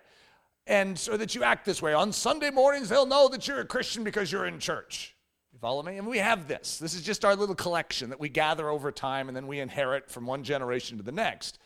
[0.67, 1.95] and so that you act this way.
[1.95, 5.15] On Sunday mornings, they'll know that you're a Christian because you're in church.
[5.53, 5.99] You follow me?
[5.99, 6.79] And we have this.
[6.79, 10.11] This is just our little collection that we gather over time and then we inherit
[10.11, 11.61] from one generation to the next.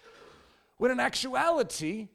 [0.77, 2.09] When in actuality,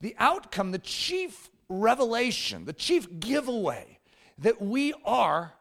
[0.00, 3.93] the outcome, the chief revelation, the chief giveaway
[4.38, 5.54] that we are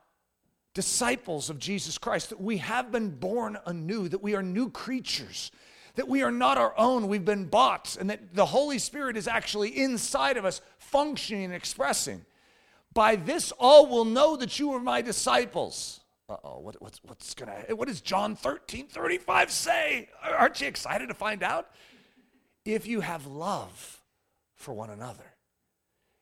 [0.73, 5.51] disciples of Jesus Christ, that we have been born anew, that we are new creatures,
[5.95, 9.27] that we are not our own, we've been bought, and that the Holy Spirit is
[9.27, 12.25] actually inside of us, functioning and expressing.
[12.93, 15.99] By this, all will know that you are my disciples.
[16.27, 20.09] Uh oh, what, what's, what's gonna, what does John 13 35 say?
[20.23, 21.69] Aren't you excited to find out?
[22.65, 24.01] If you have love
[24.63, 25.35] for one another.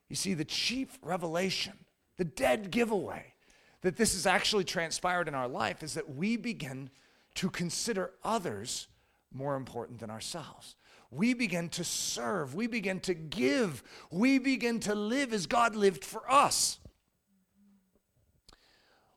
[0.09, 1.73] You see, the chief revelation,
[2.17, 3.33] the dead giveaway
[3.81, 6.89] that this has actually transpired in our life is that we begin
[7.35, 8.87] to consider others
[9.33, 10.75] more important than ourselves.
[11.09, 16.05] We begin to serve, we begin to give, we begin to live as God lived
[16.05, 16.79] for us.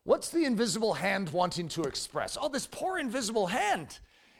[0.05, 2.37] What's the invisible hand wanting to express?
[2.41, 3.99] Oh, this poor invisible hand.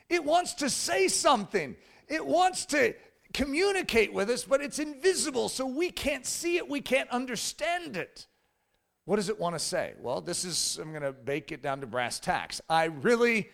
[0.09, 1.75] It wants to say something.
[2.07, 2.93] It wants to
[3.33, 8.27] communicate with us, but it's invisible, so we can't see it, we can't understand it.
[9.05, 9.93] What does it want to say?
[10.01, 12.59] Well, this is, I'm going to bake it down to brass tacks.
[12.69, 13.49] I really,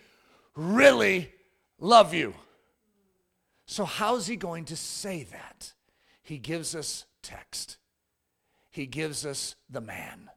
[0.56, 1.32] really
[1.80, 2.34] love you.
[3.66, 5.74] So, how's he going to say that?
[6.24, 7.78] He gives us text,
[8.70, 10.30] he gives us the man,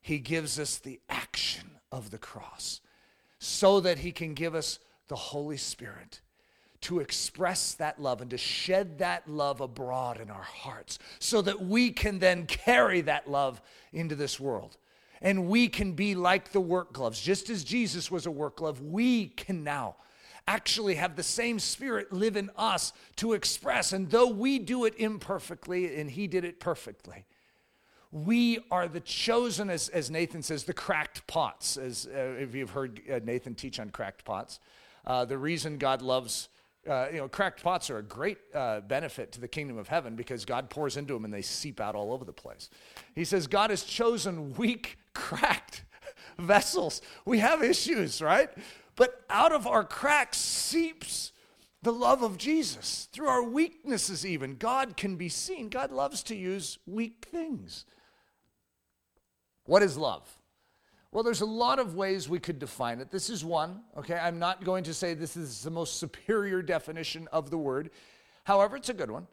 [0.00, 2.80] he gives us the action of the cross
[3.38, 6.21] so that he can give us the Holy Spirit
[6.82, 11.60] to express that love and to shed that love abroad in our hearts so that
[11.60, 13.60] we can then carry that love
[13.92, 14.76] into this world.
[15.20, 17.20] And we can be like the work gloves.
[17.20, 19.96] Just as Jesus was a work glove, we can now
[20.48, 23.92] actually have the same spirit live in us to express.
[23.92, 27.24] And though we do it imperfectly and he did it perfectly,
[28.10, 31.76] we are the chosen, as, as Nathan says, the cracked pots.
[31.76, 34.60] As uh, if you've heard uh, Nathan teach on cracked pots,
[35.06, 36.48] uh, the reason God loves
[36.88, 40.16] uh, you know, cracked pots are a great uh, benefit to the kingdom of heaven
[40.16, 42.70] because God pours into them and they seep out all over the place.
[43.14, 45.84] He says, God has chosen weak, cracked
[46.38, 47.00] vessels.
[47.24, 48.50] We have issues, right?
[48.96, 51.32] But out of our cracks seeps
[51.82, 53.08] the love of Jesus.
[53.12, 55.68] Through our weaknesses, even, God can be seen.
[55.68, 57.84] God loves to use weak things.
[59.64, 60.38] What is love?
[61.12, 63.10] Well, there's a lot of ways we could define it.
[63.10, 64.14] This is one, okay?
[64.14, 67.90] I'm not going to say this is the most superior definition of the word.
[68.44, 69.26] However, it's a good one.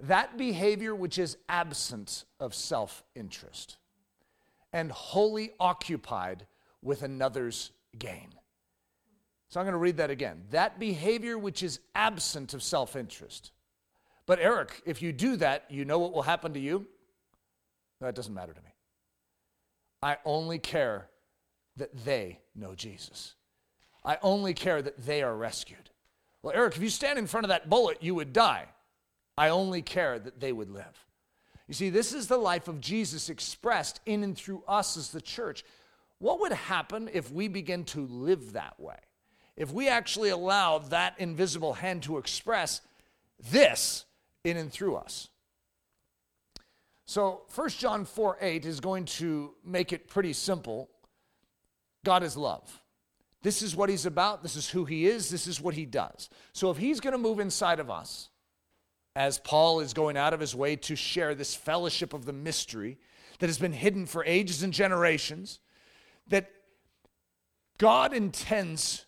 [0.00, 3.76] That behavior which is absent of self interest
[4.72, 6.44] and wholly occupied
[6.82, 8.30] with another's gain.
[9.48, 10.42] So I'm going to read that again.
[10.50, 13.52] That behavior which is absent of self interest.
[14.26, 16.86] But Eric, if you do that, you know what will happen to you?
[18.00, 18.70] That doesn't matter to me.
[20.02, 21.08] I only care
[21.76, 23.34] that they know Jesus.
[24.04, 25.90] I only care that they are rescued.
[26.42, 28.66] Well, Eric, if you stand in front of that bullet, you would die.
[29.38, 31.06] I only care that they would live.
[31.68, 35.20] You see, this is the life of Jesus expressed in and through us as the
[35.20, 35.64] church.
[36.18, 38.98] What would happen if we begin to live that way?
[39.56, 42.80] If we actually allow that invisible hand to express
[43.50, 44.04] this
[44.44, 45.28] in and through us?
[47.04, 50.88] So 1 John 4 8 is going to make it pretty simple.
[52.04, 52.82] God is love.
[53.42, 54.42] This is what he's about.
[54.42, 55.28] This is who he is.
[55.28, 56.28] This is what he does.
[56.52, 58.28] So if he's going to move inside of us,
[59.14, 62.98] as Paul is going out of his way to share this fellowship of the mystery
[63.40, 65.58] that has been hidden for ages and generations,
[66.28, 66.50] that
[67.78, 69.06] God intends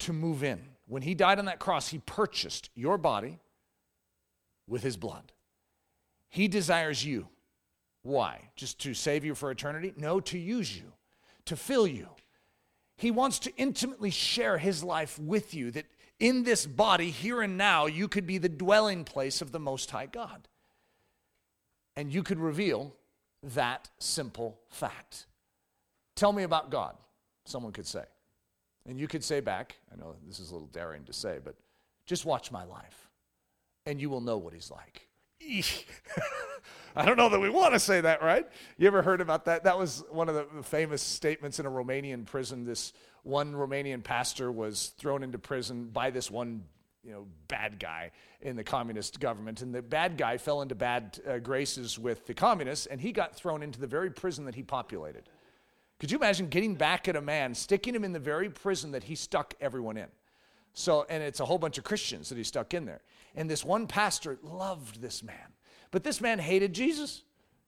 [0.00, 0.60] to move in.
[0.86, 3.38] When he died on that cross, he purchased your body
[4.68, 5.32] with his blood.
[6.28, 7.28] He desires you.
[8.02, 8.50] Why?
[8.56, 9.94] Just to save you for eternity?
[9.96, 10.92] No, to use you,
[11.46, 12.08] to fill you.
[12.96, 15.86] He wants to intimately share his life with you, that
[16.20, 19.90] in this body, here and now, you could be the dwelling place of the Most
[19.90, 20.48] High God.
[21.96, 22.94] And you could reveal
[23.42, 25.26] that simple fact.
[26.16, 26.96] Tell me about God,
[27.44, 28.04] someone could say.
[28.86, 31.56] And you could say back, I know this is a little daring to say, but
[32.06, 33.08] just watch my life,
[33.86, 35.08] and you will know what he's like.
[36.96, 38.46] I don't know that we want to say that, right?
[38.78, 39.64] You ever heard about that?
[39.64, 42.64] That was one of the famous statements in a Romanian prison.
[42.64, 42.92] This
[43.24, 46.64] one Romanian pastor was thrown into prison by this one
[47.02, 49.60] you know, bad guy in the communist government.
[49.60, 53.34] And the bad guy fell into bad uh, graces with the communists, and he got
[53.34, 55.28] thrown into the very prison that he populated.
[56.00, 59.04] Could you imagine getting back at a man, sticking him in the very prison that
[59.04, 60.08] he stuck everyone in?
[60.74, 63.00] So, and it's a whole bunch of Christians that he stuck in there.
[63.36, 65.54] And this one pastor loved this man.
[65.90, 67.22] But this man hated Jesus.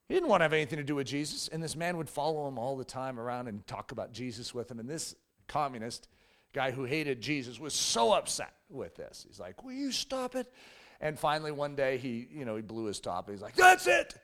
[0.09, 1.49] He didn't want to have anything to do with Jesus.
[1.49, 4.71] And this man would follow him all the time around and talk about Jesus with
[4.71, 4.81] him.
[4.81, 5.15] And this
[5.47, 6.09] communist
[6.53, 9.25] guy who hated Jesus was so upset with this.
[9.29, 10.53] He's like, Will you stop it?
[11.01, 13.31] And finally, one day, he, you know, he blew his top.
[13.31, 14.15] He's like, That's it.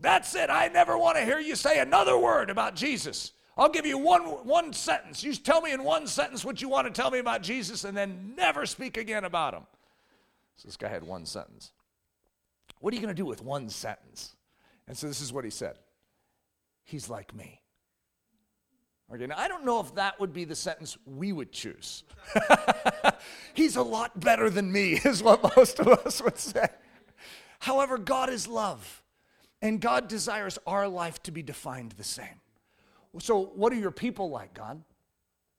[0.00, 0.50] That's it.
[0.50, 3.32] I never want to hear you say another word about Jesus.
[3.58, 5.24] I'll give you one, one sentence.
[5.24, 7.96] You tell me in one sentence what you want to tell me about Jesus and
[7.96, 9.64] then never speak again about him.
[10.56, 11.72] So this guy had one sentence.
[12.78, 14.36] What are you going to do with one sentence?
[14.86, 15.74] And so this is what he said
[16.84, 17.60] He's like me.
[19.12, 22.04] Okay, now I don't know if that would be the sentence we would choose.
[23.54, 26.66] He's a lot better than me, is what most of us would say.
[27.58, 29.02] However, God is love,
[29.60, 32.40] and God desires our life to be defined the same.
[33.18, 34.82] So, what are your people like, God?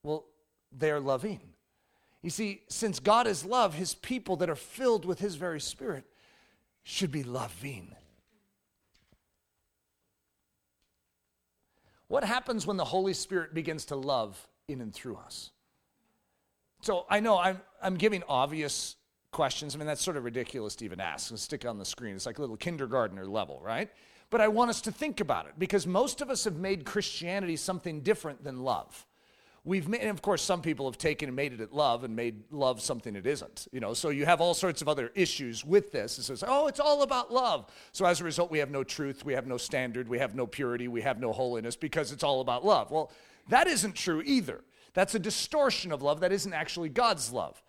[0.04, 0.26] Well,
[0.72, 1.40] they're loving.
[2.22, 6.06] You see, since God is love, his people that are filled with his very spirit
[6.84, 7.96] should be loving.
[12.08, 15.52] What happens when the Holy Spirit begins to love in and through us?
[16.82, 18.96] So I know I'm, I'm giving obvious
[19.32, 19.76] questions.
[19.76, 21.30] I mean, that's sort of ridiculous to even ask.
[21.30, 22.16] And stick on the screen.
[22.16, 23.90] It's like a little kindergartner level, right?
[24.30, 27.56] But I want us to think about it because most of us have made Christianity
[27.56, 29.06] something different than love
[29.64, 32.16] we've made, and of course, some people have taken and made it at love and
[32.16, 33.68] made love something it isn't.
[33.72, 36.18] You know, so you have all sorts of other issues with this.
[36.18, 37.68] It says, oh, it's all about love.
[37.92, 40.48] So as a result, we have no truth, we have no standard, we have no
[40.48, 42.92] purity, we have no holiness because it's all about love.
[42.92, 43.12] Well,
[43.50, 44.62] that isn't true either.
[44.94, 46.20] That's a distortion of love.
[46.20, 47.62] That isn't actually God's love.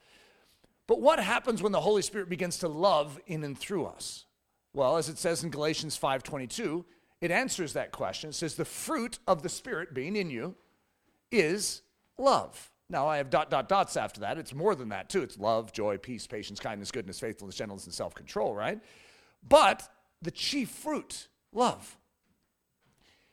[0.87, 4.25] But what happens when the Holy Spirit begins to love in and through us?
[4.73, 6.85] Well, as it says in Galatians 5:22,
[7.21, 8.31] it answers that question.
[8.31, 10.57] It says the fruit of the Spirit being in you
[11.31, 11.83] is
[12.17, 12.71] love.
[12.89, 14.37] Now, I have dot, dot, dots after that.
[14.37, 15.23] It's more than that, too.
[15.23, 18.81] It's love, joy, peace, patience, kindness, goodness, faithfulness, gentleness, and self control, right?
[19.49, 19.89] But
[20.21, 21.97] the chief fruit, love.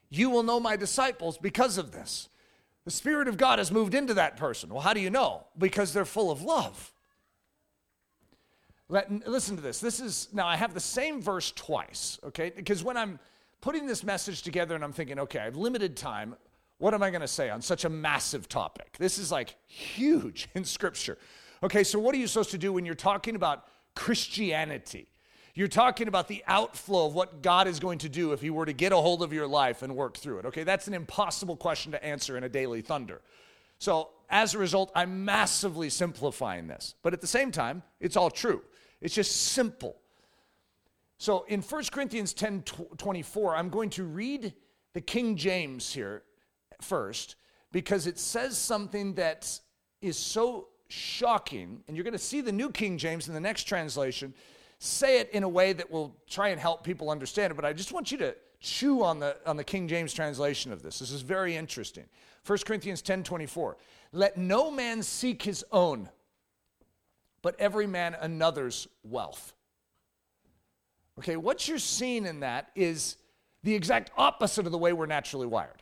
[0.10, 2.30] You will know my disciples because of this.
[2.86, 4.70] The Spirit of God has moved into that person.
[4.70, 5.48] Well, how do you know?
[5.58, 6.94] Because they're full of love.
[8.90, 9.80] Let, listen to this.
[9.80, 12.52] This is, now I have the same verse twice, okay?
[12.56, 13.20] Because when I'm
[13.60, 16.36] putting this message together and I'm thinking, okay, I have limited time,
[16.78, 18.96] what am I going to say on such a massive topic?
[18.98, 21.18] This is like huge in Scripture.
[21.64, 25.08] Okay, so what are you supposed to do when you're talking about Christianity?
[25.56, 28.68] You're talking about the outflow of what God is going to do if He were
[28.68, 30.46] to get a hold of your life and work through it.
[30.46, 33.22] Okay, that's an impossible question to answer in a Daily Thunder.
[33.80, 36.94] So, as a result, I'm massively simplifying this.
[37.02, 38.62] But at the same time, it's all true.
[39.02, 39.98] It's just simple.
[41.18, 44.54] So, in 1 Corinthians 10 24, I'm going to read
[44.94, 46.24] the King James here
[46.82, 47.36] first
[47.72, 49.60] because it says something that
[50.02, 53.64] is so shocking, and you're going to see the New King James in the next
[53.64, 54.34] translation
[54.80, 57.74] say it in a way that will try and help people understand it, but I
[57.74, 61.00] just want you to chew on the, on the King James translation of this.
[61.00, 62.06] This is very interesting.
[62.46, 63.78] 1 Corinthians 10 24.
[64.14, 66.10] Let no man seek his own,
[67.48, 69.54] but every man another's wealth.
[71.18, 73.16] Okay, what you're seeing in that is
[73.64, 75.82] the exact opposite of the way we're naturally wired.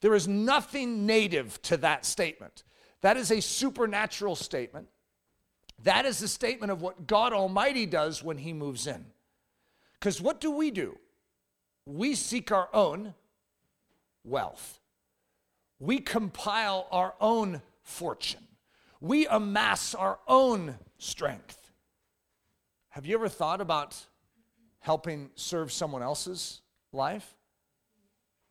[0.00, 2.64] There is nothing native to that statement.
[3.02, 4.88] That is a supernatural statement.
[5.82, 9.04] That is the statement of what God Almighty does when He moves in.
[10.00, 10.96] Because what do we do?
[11.84, 13.12] We seek our own
[14.24, 14.80] wealth.
[15.78, 18.48] We compile our own fortune.
[19.02, 21.72] We amass our own strength.
[22.90, 23.96] Have you ever thought about
[24.78, 26.60] helping serve someone else's
[26.92, 27.34] life?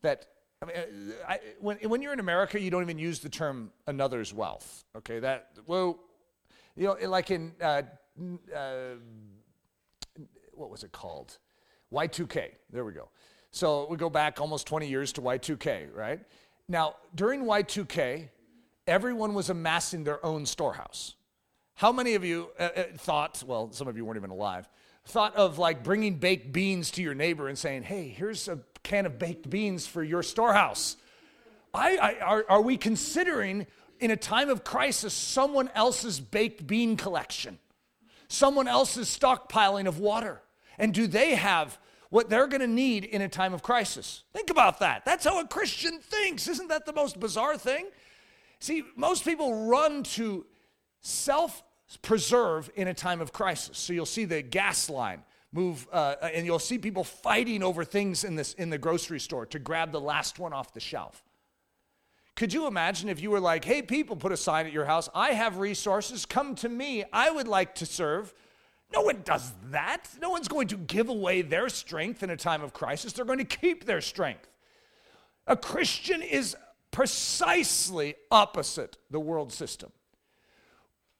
[0.02, 0.28] That
[0.62, 4.34] I mean, I, when, when you're in America, you don't even use the term another's
[4.34, 4.84] wealth.
[4.97, 5.99] Okay, that, well,
[6.76, 7.82] you know, like in, uh,
[8.56, 8.95] uh,
[10.54, 11.38] what was it called?
[11.91, 12.49] Y2K.
[12.72, 13.10] There we go.
[13.52, 16.20] So we go back almost 20 years to Y2K, right?
[16.68, 18.30] Now, during Y2K,
[18.88, 21.16] everyone was amassing their own storehouse.
[21.82, 24.69] How many of you uh, uh, thought, well, some of you weren't even alive,
[25.05, 29.07] thought of like bringing baked beans to your neighbor and saying, hey, here's a can
[29.07, 30.95] of baked beans for your storehouse.
[31.73, 33.65] I, I, are, are we considering
[33.99, 37.57] in a time of crisis someone else's baked bean collection,
[38.27, 40.39] someone else's stockpiling of water?
[40.77, 41.79] And do they have
[42.11, 44.21] what they're going to need in a time of crisis?
[44.34, 45.03] Think about that.
[45.03, 46.47] That's how a Christian thinks.
[46.47, 47.88] Isn't that the most bizarre thing?
[48.59, 50.45] See, most people run to
[51.01, 51.63] self
[51.97, 53.77] preserve in a time of crisis.
[53.77, 58.23] So you'll see the gas line move, uh, and you'll see people fighting over things
[58.23, 61.23] in, this, in the grocery store to grab the last one off the shelf.
[62.35, 65.09] Could you imagine if you were like, hey, people, put a sign at your house,
[65.13, 68.33] I have resources, come to me, I would like to serve.
[68.93, 70.09] No one does that.
[70.21, 73.13] No one's going to give away their strength in a time of crisis.
[73.13, 74.49] They're going to keep their strength.
[75.47, 76.55] A Christian is
[76.91, 79.91] precisely opposite the world system.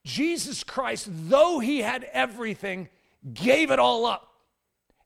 [0.04, 2.90] Jesus Christ, though he had everything,
[3.34, 4.28] gave it all up.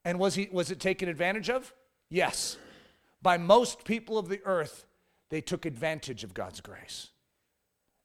[0.04, 1.74] And was, he, was it taken advantage of?
[2.10, 2.58] Yes.
[3.22, 4.86] By most people of the earth,
[5.30, 7.10] they took advantage of God's grace.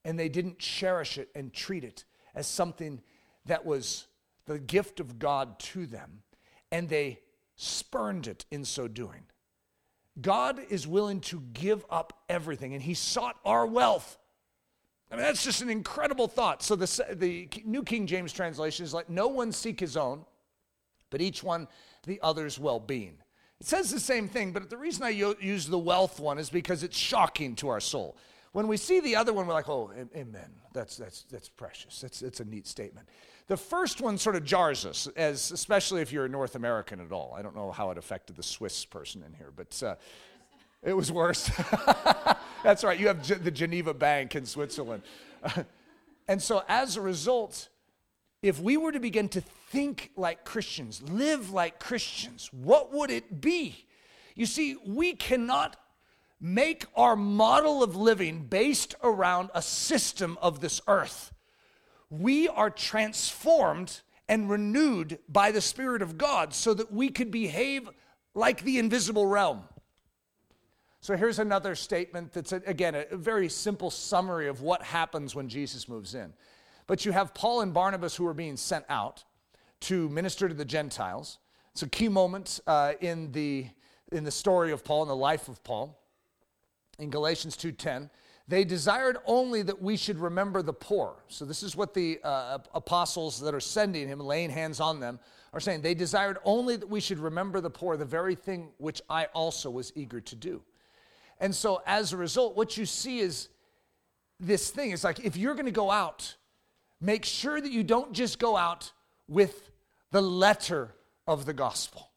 [0.05, 3.03] And they didn't cherish it and treat it as something
[3.47, 4.07] that was
[4.47, 6.23] the gift of God to them.
[6.73, 7.21] And they
[7.57, 9.25] spurned it in so doing.
[10.21, 14.19] God is willing to give up everything, and He sought our wealth.
[15.11, 16.63] I mean, that's just an incredible thought.
[16.63, 20.25] So the, the New King James translation is like, no one seek his own,
[21.11, 21.67] but each one
[22.05, 23.19] the other's well being.
[23.61, 26.83] It says the same thing, but the reason I use the wealth one is because
[26.83, 28.17] it's shocking to our soul.
[28.53, 30.51] When we see the other one, we're like, oh, amen.
[30.73, 32.01] That's, that's, that's precious.
[32.01, 33.09] That's, that's a neat statement.
[33.49, 37.13] The first one sort of jars us, as, especially if you're a North American at
[37.13, 37.35] all.
[37.37, 39.97] I don't know how it affected the Swiss person in here, but uh,
[40.83, 41.51] it was worse.
[42.65, 42.99] That's right.
[42.99, 45.03] You have G- the Geneva Bank in Switzerland.
[46.29, 47.69] and so, as a result,
[48.43, 53.41] if we were to begin to think like Christians, live like Christians, what would it
[53.41, 53.87] be?
[54.35, 55.77] You see, we cannot
[56.41, 61.33] make our model of living based around a system of this earth.
[62.09, 67.91] We are transformed and renewed by the Spirit of God so that we could behave
[68.35, 69.65] like the invisible realm.
[71.03, 75.89] So here's another statement that's, again, a very simple summary of what happens when Jesus
[75.89, 76.33] moves in.
[76.87, 79.25] But you have Paul and Barnabas who are being sent out
[79.83, 81.39] to minister to the Gentiles.
[81.73, 83.67] It's a key moment uh, in, the,
[84.13, 85.99] in the story of Paul, in the life of Paul.
[86.99, 88.11] In Galatians 2.10,
[88.47, 91.23] they desired only that we should remember the poor.
[91.29, 95.19] So this is what the uh, apostles that are sending him, laying hands on them,
[95.55, 95.81] are saying.
[95.81, 99.71] They desired only that we should remember the poor, the very thing which I also
[99.71, 100.61] was eager to do.
[101.41, 103.49] And so as a result, what you see is
[104.39, 104.91] this thing.
[104.91, 106.37] It's like if you're going to go out,
[107.01, 108.93] make sure that you don't just go out
[109.27, 109.71] with
[110.11, 110.95] the letter
[111.27, 112.11] of the gospel,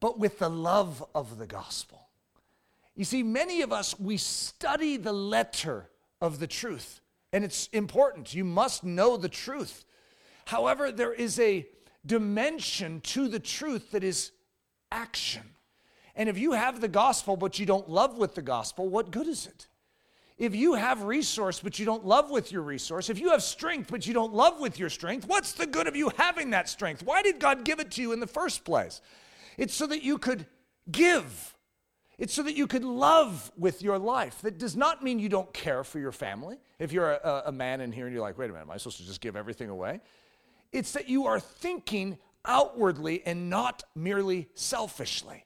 [0.00, 2.08] but with the love of the gospel.
[2.94, 5.88] You see, many of us, we study the letter
[6.20, 7.00] of the truth,
[7.32, 8.34] and it's important.
[8.34, 9.84] You must know the truth.
[10.44, 11.66] However, there is a
[12.04, 14.32] dimension to the truth that is
[14.90, 15.42] action.
[16.14, 19.26] And if you have the gospel but you don't love with the gospel, what good
[19.26, 19.66] is it?
[20.38, 23.90] If you have resource but you don't love with your resource, if you have strength
[23.90, 27.02] but you don't love with your strength, what's the good of you having that strength?
[27.04, 29.00] Why did God give it to you in the first place?
[29.56, 30.46] It's so that you could
[30.90, 31.56] give.
[32.18, 34.40] It's so that you could love with your life.
[34.42, 36.58] That does not mean you don't care for your family.
[36.78, 38.76] If you're a, a man in here and you're like, wait a minute, am I
[38.76, 40.00] supposed to just give everything away?
[40.72, 45.44] It's that you are thinking outwardly and not merely selfishly.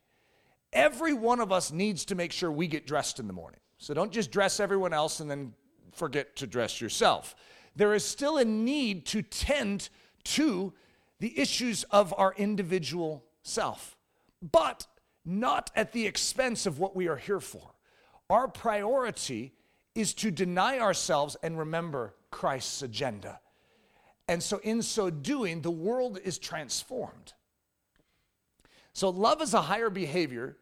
[0.73, 3.61] Every one of us needs to make sure we get dressed in the morning.
[3.79, 5.53] So don't just dress everyone else and then
[5.93, 7.35] forget to dress yourself.
[7.75, 9.89] There is still a need to tend
[10.25, 10.73] to
[11.21, 13.97] the issues of our individual self,
[14.43, 14.87] but
[15.25, 17.75] not at the expense of what we are here for.
[18.29, 19.53] Our priority
[19.95, 23.41] is to deny ourselves and remember Christ's agenda.
[24.29, 27.33] And so, in so doing, the world is transformed.
[28.97, 30.57] So, love is a higher behavior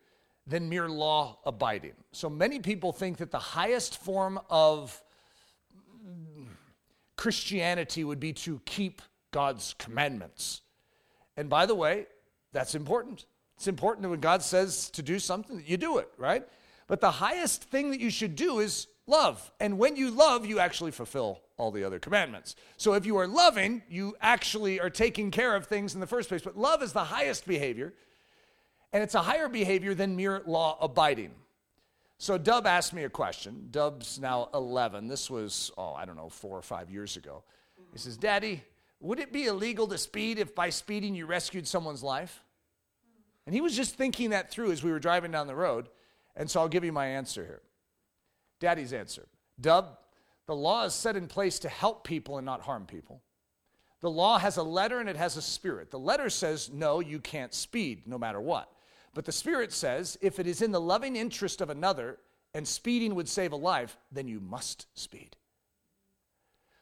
[0.45, 1.93] than mere law abiding.
[2.11, 5.01] So, many people think that the highest form of
[7.17, 10.63] Christianity would be to keep God's commandments.
[11.37, 12.07] And by the way,
[12.51, 13.25] that's important.
[13.57, 16.45] It's important that when God says to do something, you do it, right?
[16.89, 19.53] But the highest thing that you should do is love.
[19.61, 22.57] And when you love, you actually fulfill all the other commandments.
[22.79, 26.29] So if you are loving, you actually are taking care of things in the first
[26.29, 26.43] place.
[26.43, 27.95] But love is the highest behavior,
[28.95, 31.33] and it's a higher behavior than mere law abiding.
[32.17, 33.67] So Dub asked me a question.
[33.73, 35.09] Dub's now 11.
[35.09, 37.43] This was, oh, I don't know, four or five years ago.
[37.93, 38.63] He says, Daddy,
[39.01, 42.45] would it be illegal to speed if by speeding you rescued someone's life?
[43.47, 45.89] And he was just thinking that through as we were driving down the road.
[46.37, 47.63] And so I'll give you my answer here.
[48.61, 49.27] Daddy's answer
[49.61, 49.99] Dub,
[50.47, 53.23] the law is set in place to help people and not harm people.
[54.03, 55.91] The law has a letter and it has a spirit.
[55.91, 58.71] The letter says, no, you can't speed no matter what.
[59.15, 62.19] But the spirit says, if it is in the loving interest of another
[62.53, 65.37] and speeding would save a life, then you must speed.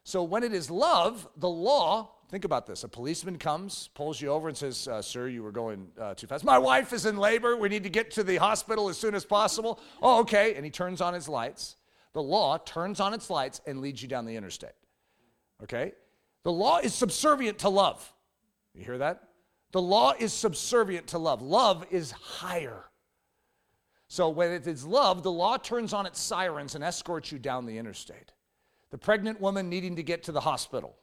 [0.04, 2.82] So when it is love, the law, think about this.
[2.82, 6.26] A policeman comes, pulls you over, and says, uh, Sir, you were going uh, too
[6.26, 6.42] fast.
[6.42, 7.56] My wife is in labor.
[7.56, 9.78] We need to get to the hospital as soon as possible.
[10.02, 10.54] Oh, okay.
[10.54, 11.76] And he turns on his lights.
[12.14, 14.72] The law turns on its lights and leads you down the interstate.
[15.62, 15.92] Okay?
[16.42, 18.12] The law is subservient to love.
[18.74, 19.22] You hear that?
[19.72, 21.42] The law is subservient to love.
[21.42, 22.84] Love is higher.
[24.08, 27.66] So when it is love, the law turns on its sirens and escorts you down
[27.66, 28.32] the interstate
[28.90, 30.94] the pregnant woman needing to get to the hospital.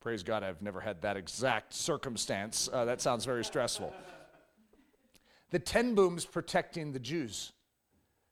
[0.00, 2.68] Praise God, I've never had that exact circumstance.
[2.72, 3.92] Uh, that sounds very stressful.
[5.50, 7.52] The ten Booms protecting the Jews.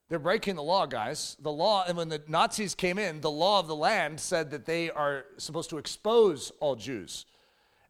[0.09, 1.37] They're breaking the law, guys.
[1.41, 4.65] The law, and when the Nazis came in, the law of the land said that
[4.65, 7.27] they are supposed to expose all Jews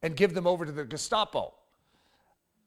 [0.03, 1.53] and give them over to the Gestapo.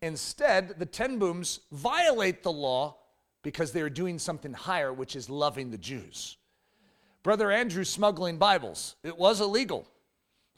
[0.02, 2.98] Instead, the ten Booms violate the law
[3.43, 6.38] because they are doing something higher, which is loving the Jews.
[7.24, 8.95] Brother Andrew smuggling Bibles.
[9.04, 9.88] It was illegal.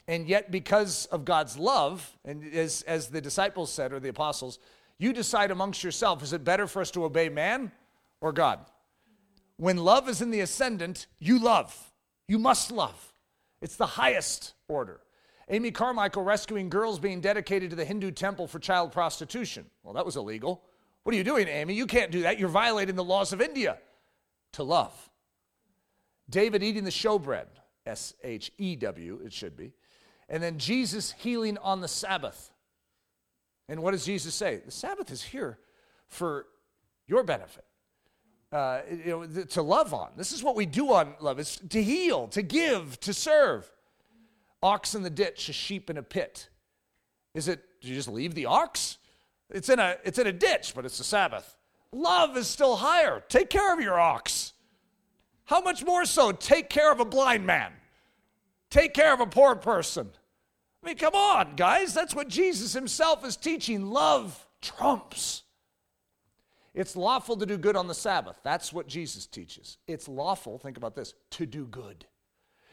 [0.06, 4.58] And yet, because of God's love, and as, as the disciples said, or the apostles,
[4.98, 7.72] you decide amongst yourself is it better for us to obey man
[8.20, 8.60] or God?
[9.56, 11.92] When love is in the ascendant, you love.
[12.28, 13.12] You must love.
[13.60, 15.00] It's the highest order.
[15.50, 19.66] Amy Carmichael rescuing girls being dedicated to the Hindu temple for child prostitution.
[19.82, 20.62] Well, that was illegal.
[21.02, 21.74] What are you doing, Amy?
[21.74, 22.38] You can't do that.
[22.38, 23.78] You're violating the laws of India.
[24.52, 25.10] To love.
[26.28, 27.46] David eating the showbread,
[27.86, 29.72] S H E W, it should be.
[30.28, 32.52] And then Jesus healing on the Sabbath.
[33.68, 34.60] And what does Jesus say?
[34.64, 35.58] The Sabbath is here
[36.08, 36.46] for
[37.06, 37.64] your benefit.
[38.52, 40.10] Uh, you know, to love on.
[40.16, 41.38] This is what we do on love.
[41.38, 43.70] It's to heal, to give, to serve.
[44.62, 46.48] Ox in the ditch, a sheep in a pit.
[47.34, 48.98] Is it, do you just leave the ox?
[49.50, 51.56] It's in a, it's in a ditch, but it's the Sabbath.
[51.92, 53.22] Love is still higher.
[53.28, 54.52] Take care of your ox.
[55.44, 57.72] How much more so take care of a blind man?
[58.70, 60.08] Take care of a poor person.
[60.82, 61.92] I mean, come on, guys.
[61.92, 63.90] That's what Jesus himself is teaching.
[63.90, 65.42] Love trumps.
[66.72, 68.38] It's lawful to do good on the Sabbath.
[68.44, 69.78] That's what Jesus teaches.
[69.88, 72.06] It's lawful, think about this, to do good.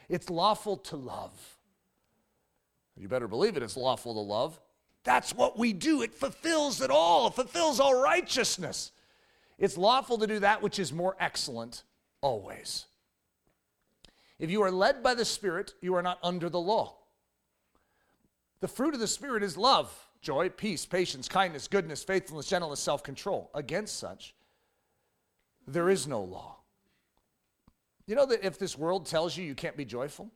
[0.08, 1.57] It's lawful to love.
[3.00, 4.60] You better believe it, it's lawful to love.
[5.04, 6.02] That's what we do.
[6.02, 8.92] It fulfills it all, it fulfills all righteousness.
[9.58, 11.84] It's lawful to do that which is more excellent
[12.22, 12.86] always.
[14.40, 16.98] If you are led by the Spirit, you are not under the law.
[18.60, 19.92] The fruit of the Spirit is love,
[20.22, 23.50] joy, peace, patience, kindness, goodness, faithfulness, gentleness, self control.
[23.54, 24.36] Against such,
[25.68, 26.58] there is no law.
[28.06, 30.32] You know that if this world tells you you can't be joyful,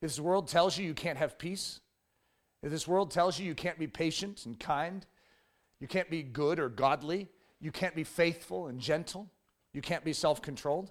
[0.00, 1.80] if this world tells you you can't have peace,
[2.62, 5.06] if this world tells you you can't be patient and kind,
[5.80, 7.28] you can't be good or godly,
[7.60, 9.28] you can't be faithful and gentle,
[9.72, 10.90] you can't be self controlled.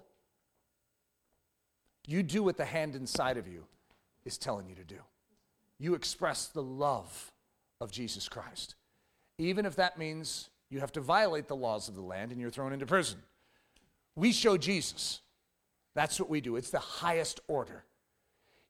[2.06, 3.64] You do what the hand inside of you
[4.24, 4.98] is telling you to do.
[5.78, 7.32] You express the love
[7.80, 8.74] of Jesus Christ.
[9.38, 12.50] Even if that means you have to violate the laws of the land and you're
[12.50, 13.18] thrown into prison.
[14.16, 15.20] We show Jesus.
[15.94, 16.56] That's what we do.
[16.56, 17.84] It's the highest order.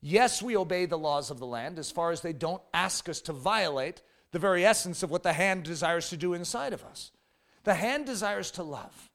[0.03, 3.20] Yes, we obey the laws of the land as far as they don't ask us
[3.22, 7.11] to violate the very essence of what the hand desires to do inside of us.
[7.64, 9.11] The hand desires to love.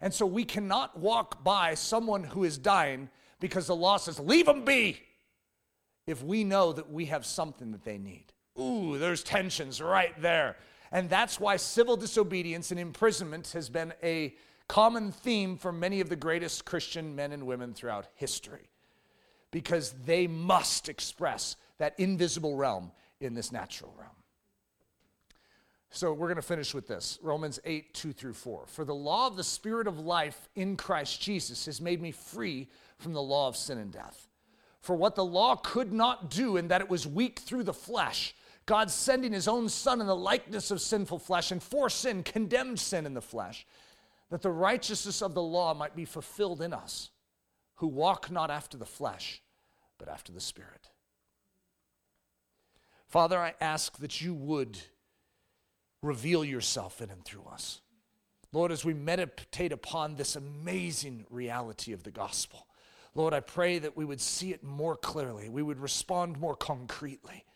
[0.00, 4.46] And so we cannot walk by someone who is dying because the law says, leave
[4.46, 5.00] them be,
[6.06, 8.32] if we know that we have something that they need.
[8.58, 10.56] Ooh, there's tensions right there.
[10.90, 14.34] And that's why civil disobedience and imprisonment has been a
[14.68, 18.69] common theme for many of the greatest Christian men and women throughout history.
[19.50, 24.10] Because they must express that invisible realm in this natural realm.
[25.92, 28.66] So we're going to finish with this Romans 8, 2 through 4.
[28.66, 32.68] For the law of the Spirit of life in Christ Jesus has made me free
[32.98, 34.28] from the law of sin and death.
[34.80, 38.34] For what the law could not do, in that it was weak through the flesh,
[38.66, 42.78] God sending his own Son in the likeness of sinful flesh, and for sin condemned
[42.78, 43.66] sin in the flesh,
[44.30, 47.10] that the righteousness of the law might be fulfilled in us,
[47.80, 49.42] who walk not after the flesh,
[49.98, 50.90] but after the Spirit.
[53.08, 54.78] Father, I ask that you would
[56.02, 57.80] reveal yourself in and through us.
[58.52, 62.66] Lord, as we meditate upon this amazing reality of the gospel,
[63.14, 67.46] Lord, I pray that we would see it more clearly, we would respond more concretely.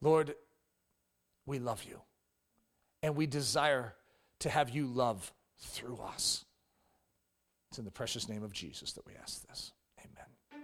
[0.00, 0.36] Lord,
[1.44, 2.02] we love you,
[3.02, 3.96] and we desire
[4.38, 6.44] to have you love through us.
[7.74, 9.72] It's in the precious name of Jesus that we ask this.
[9.98, 10.62] Amen.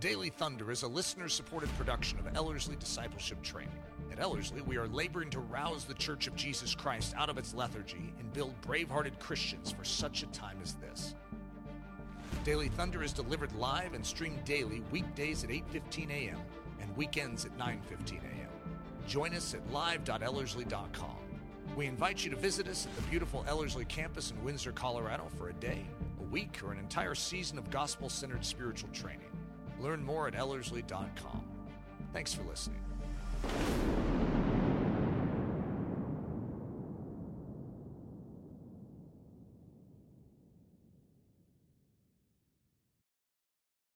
[0.00, 3.78] Daily Thunder is a listener supported production of Ellerslie Discipleship Training.
[4.10, 7.54] At Ellerslie, we are laboring to rouse the Church of Jesus Christ out of its
[7.54, 11.14] lethargy and build brave-hearted Christians for such a time as this.
[12.42, 16.40] Daily Thunder is delivered live and streamed daily weekdays at 8:15 a.m.
[16.80, 18.50] and weekends at 9:15 a.m.
[19.06, 21.18] Join us at live.ellerslie.com.
[21.76, 25.50] We invite you to visit us at the beautiful Ellerslie campus in Windsor, Colorado for
[25.50, 25.84] a day,
[26.36, 29.32] week, or an entire season of gospel-centered spiritual training.
[29.80, 31.42] Learn more at ellerslie.com.
[32.12, 32.82] Thanks for listening.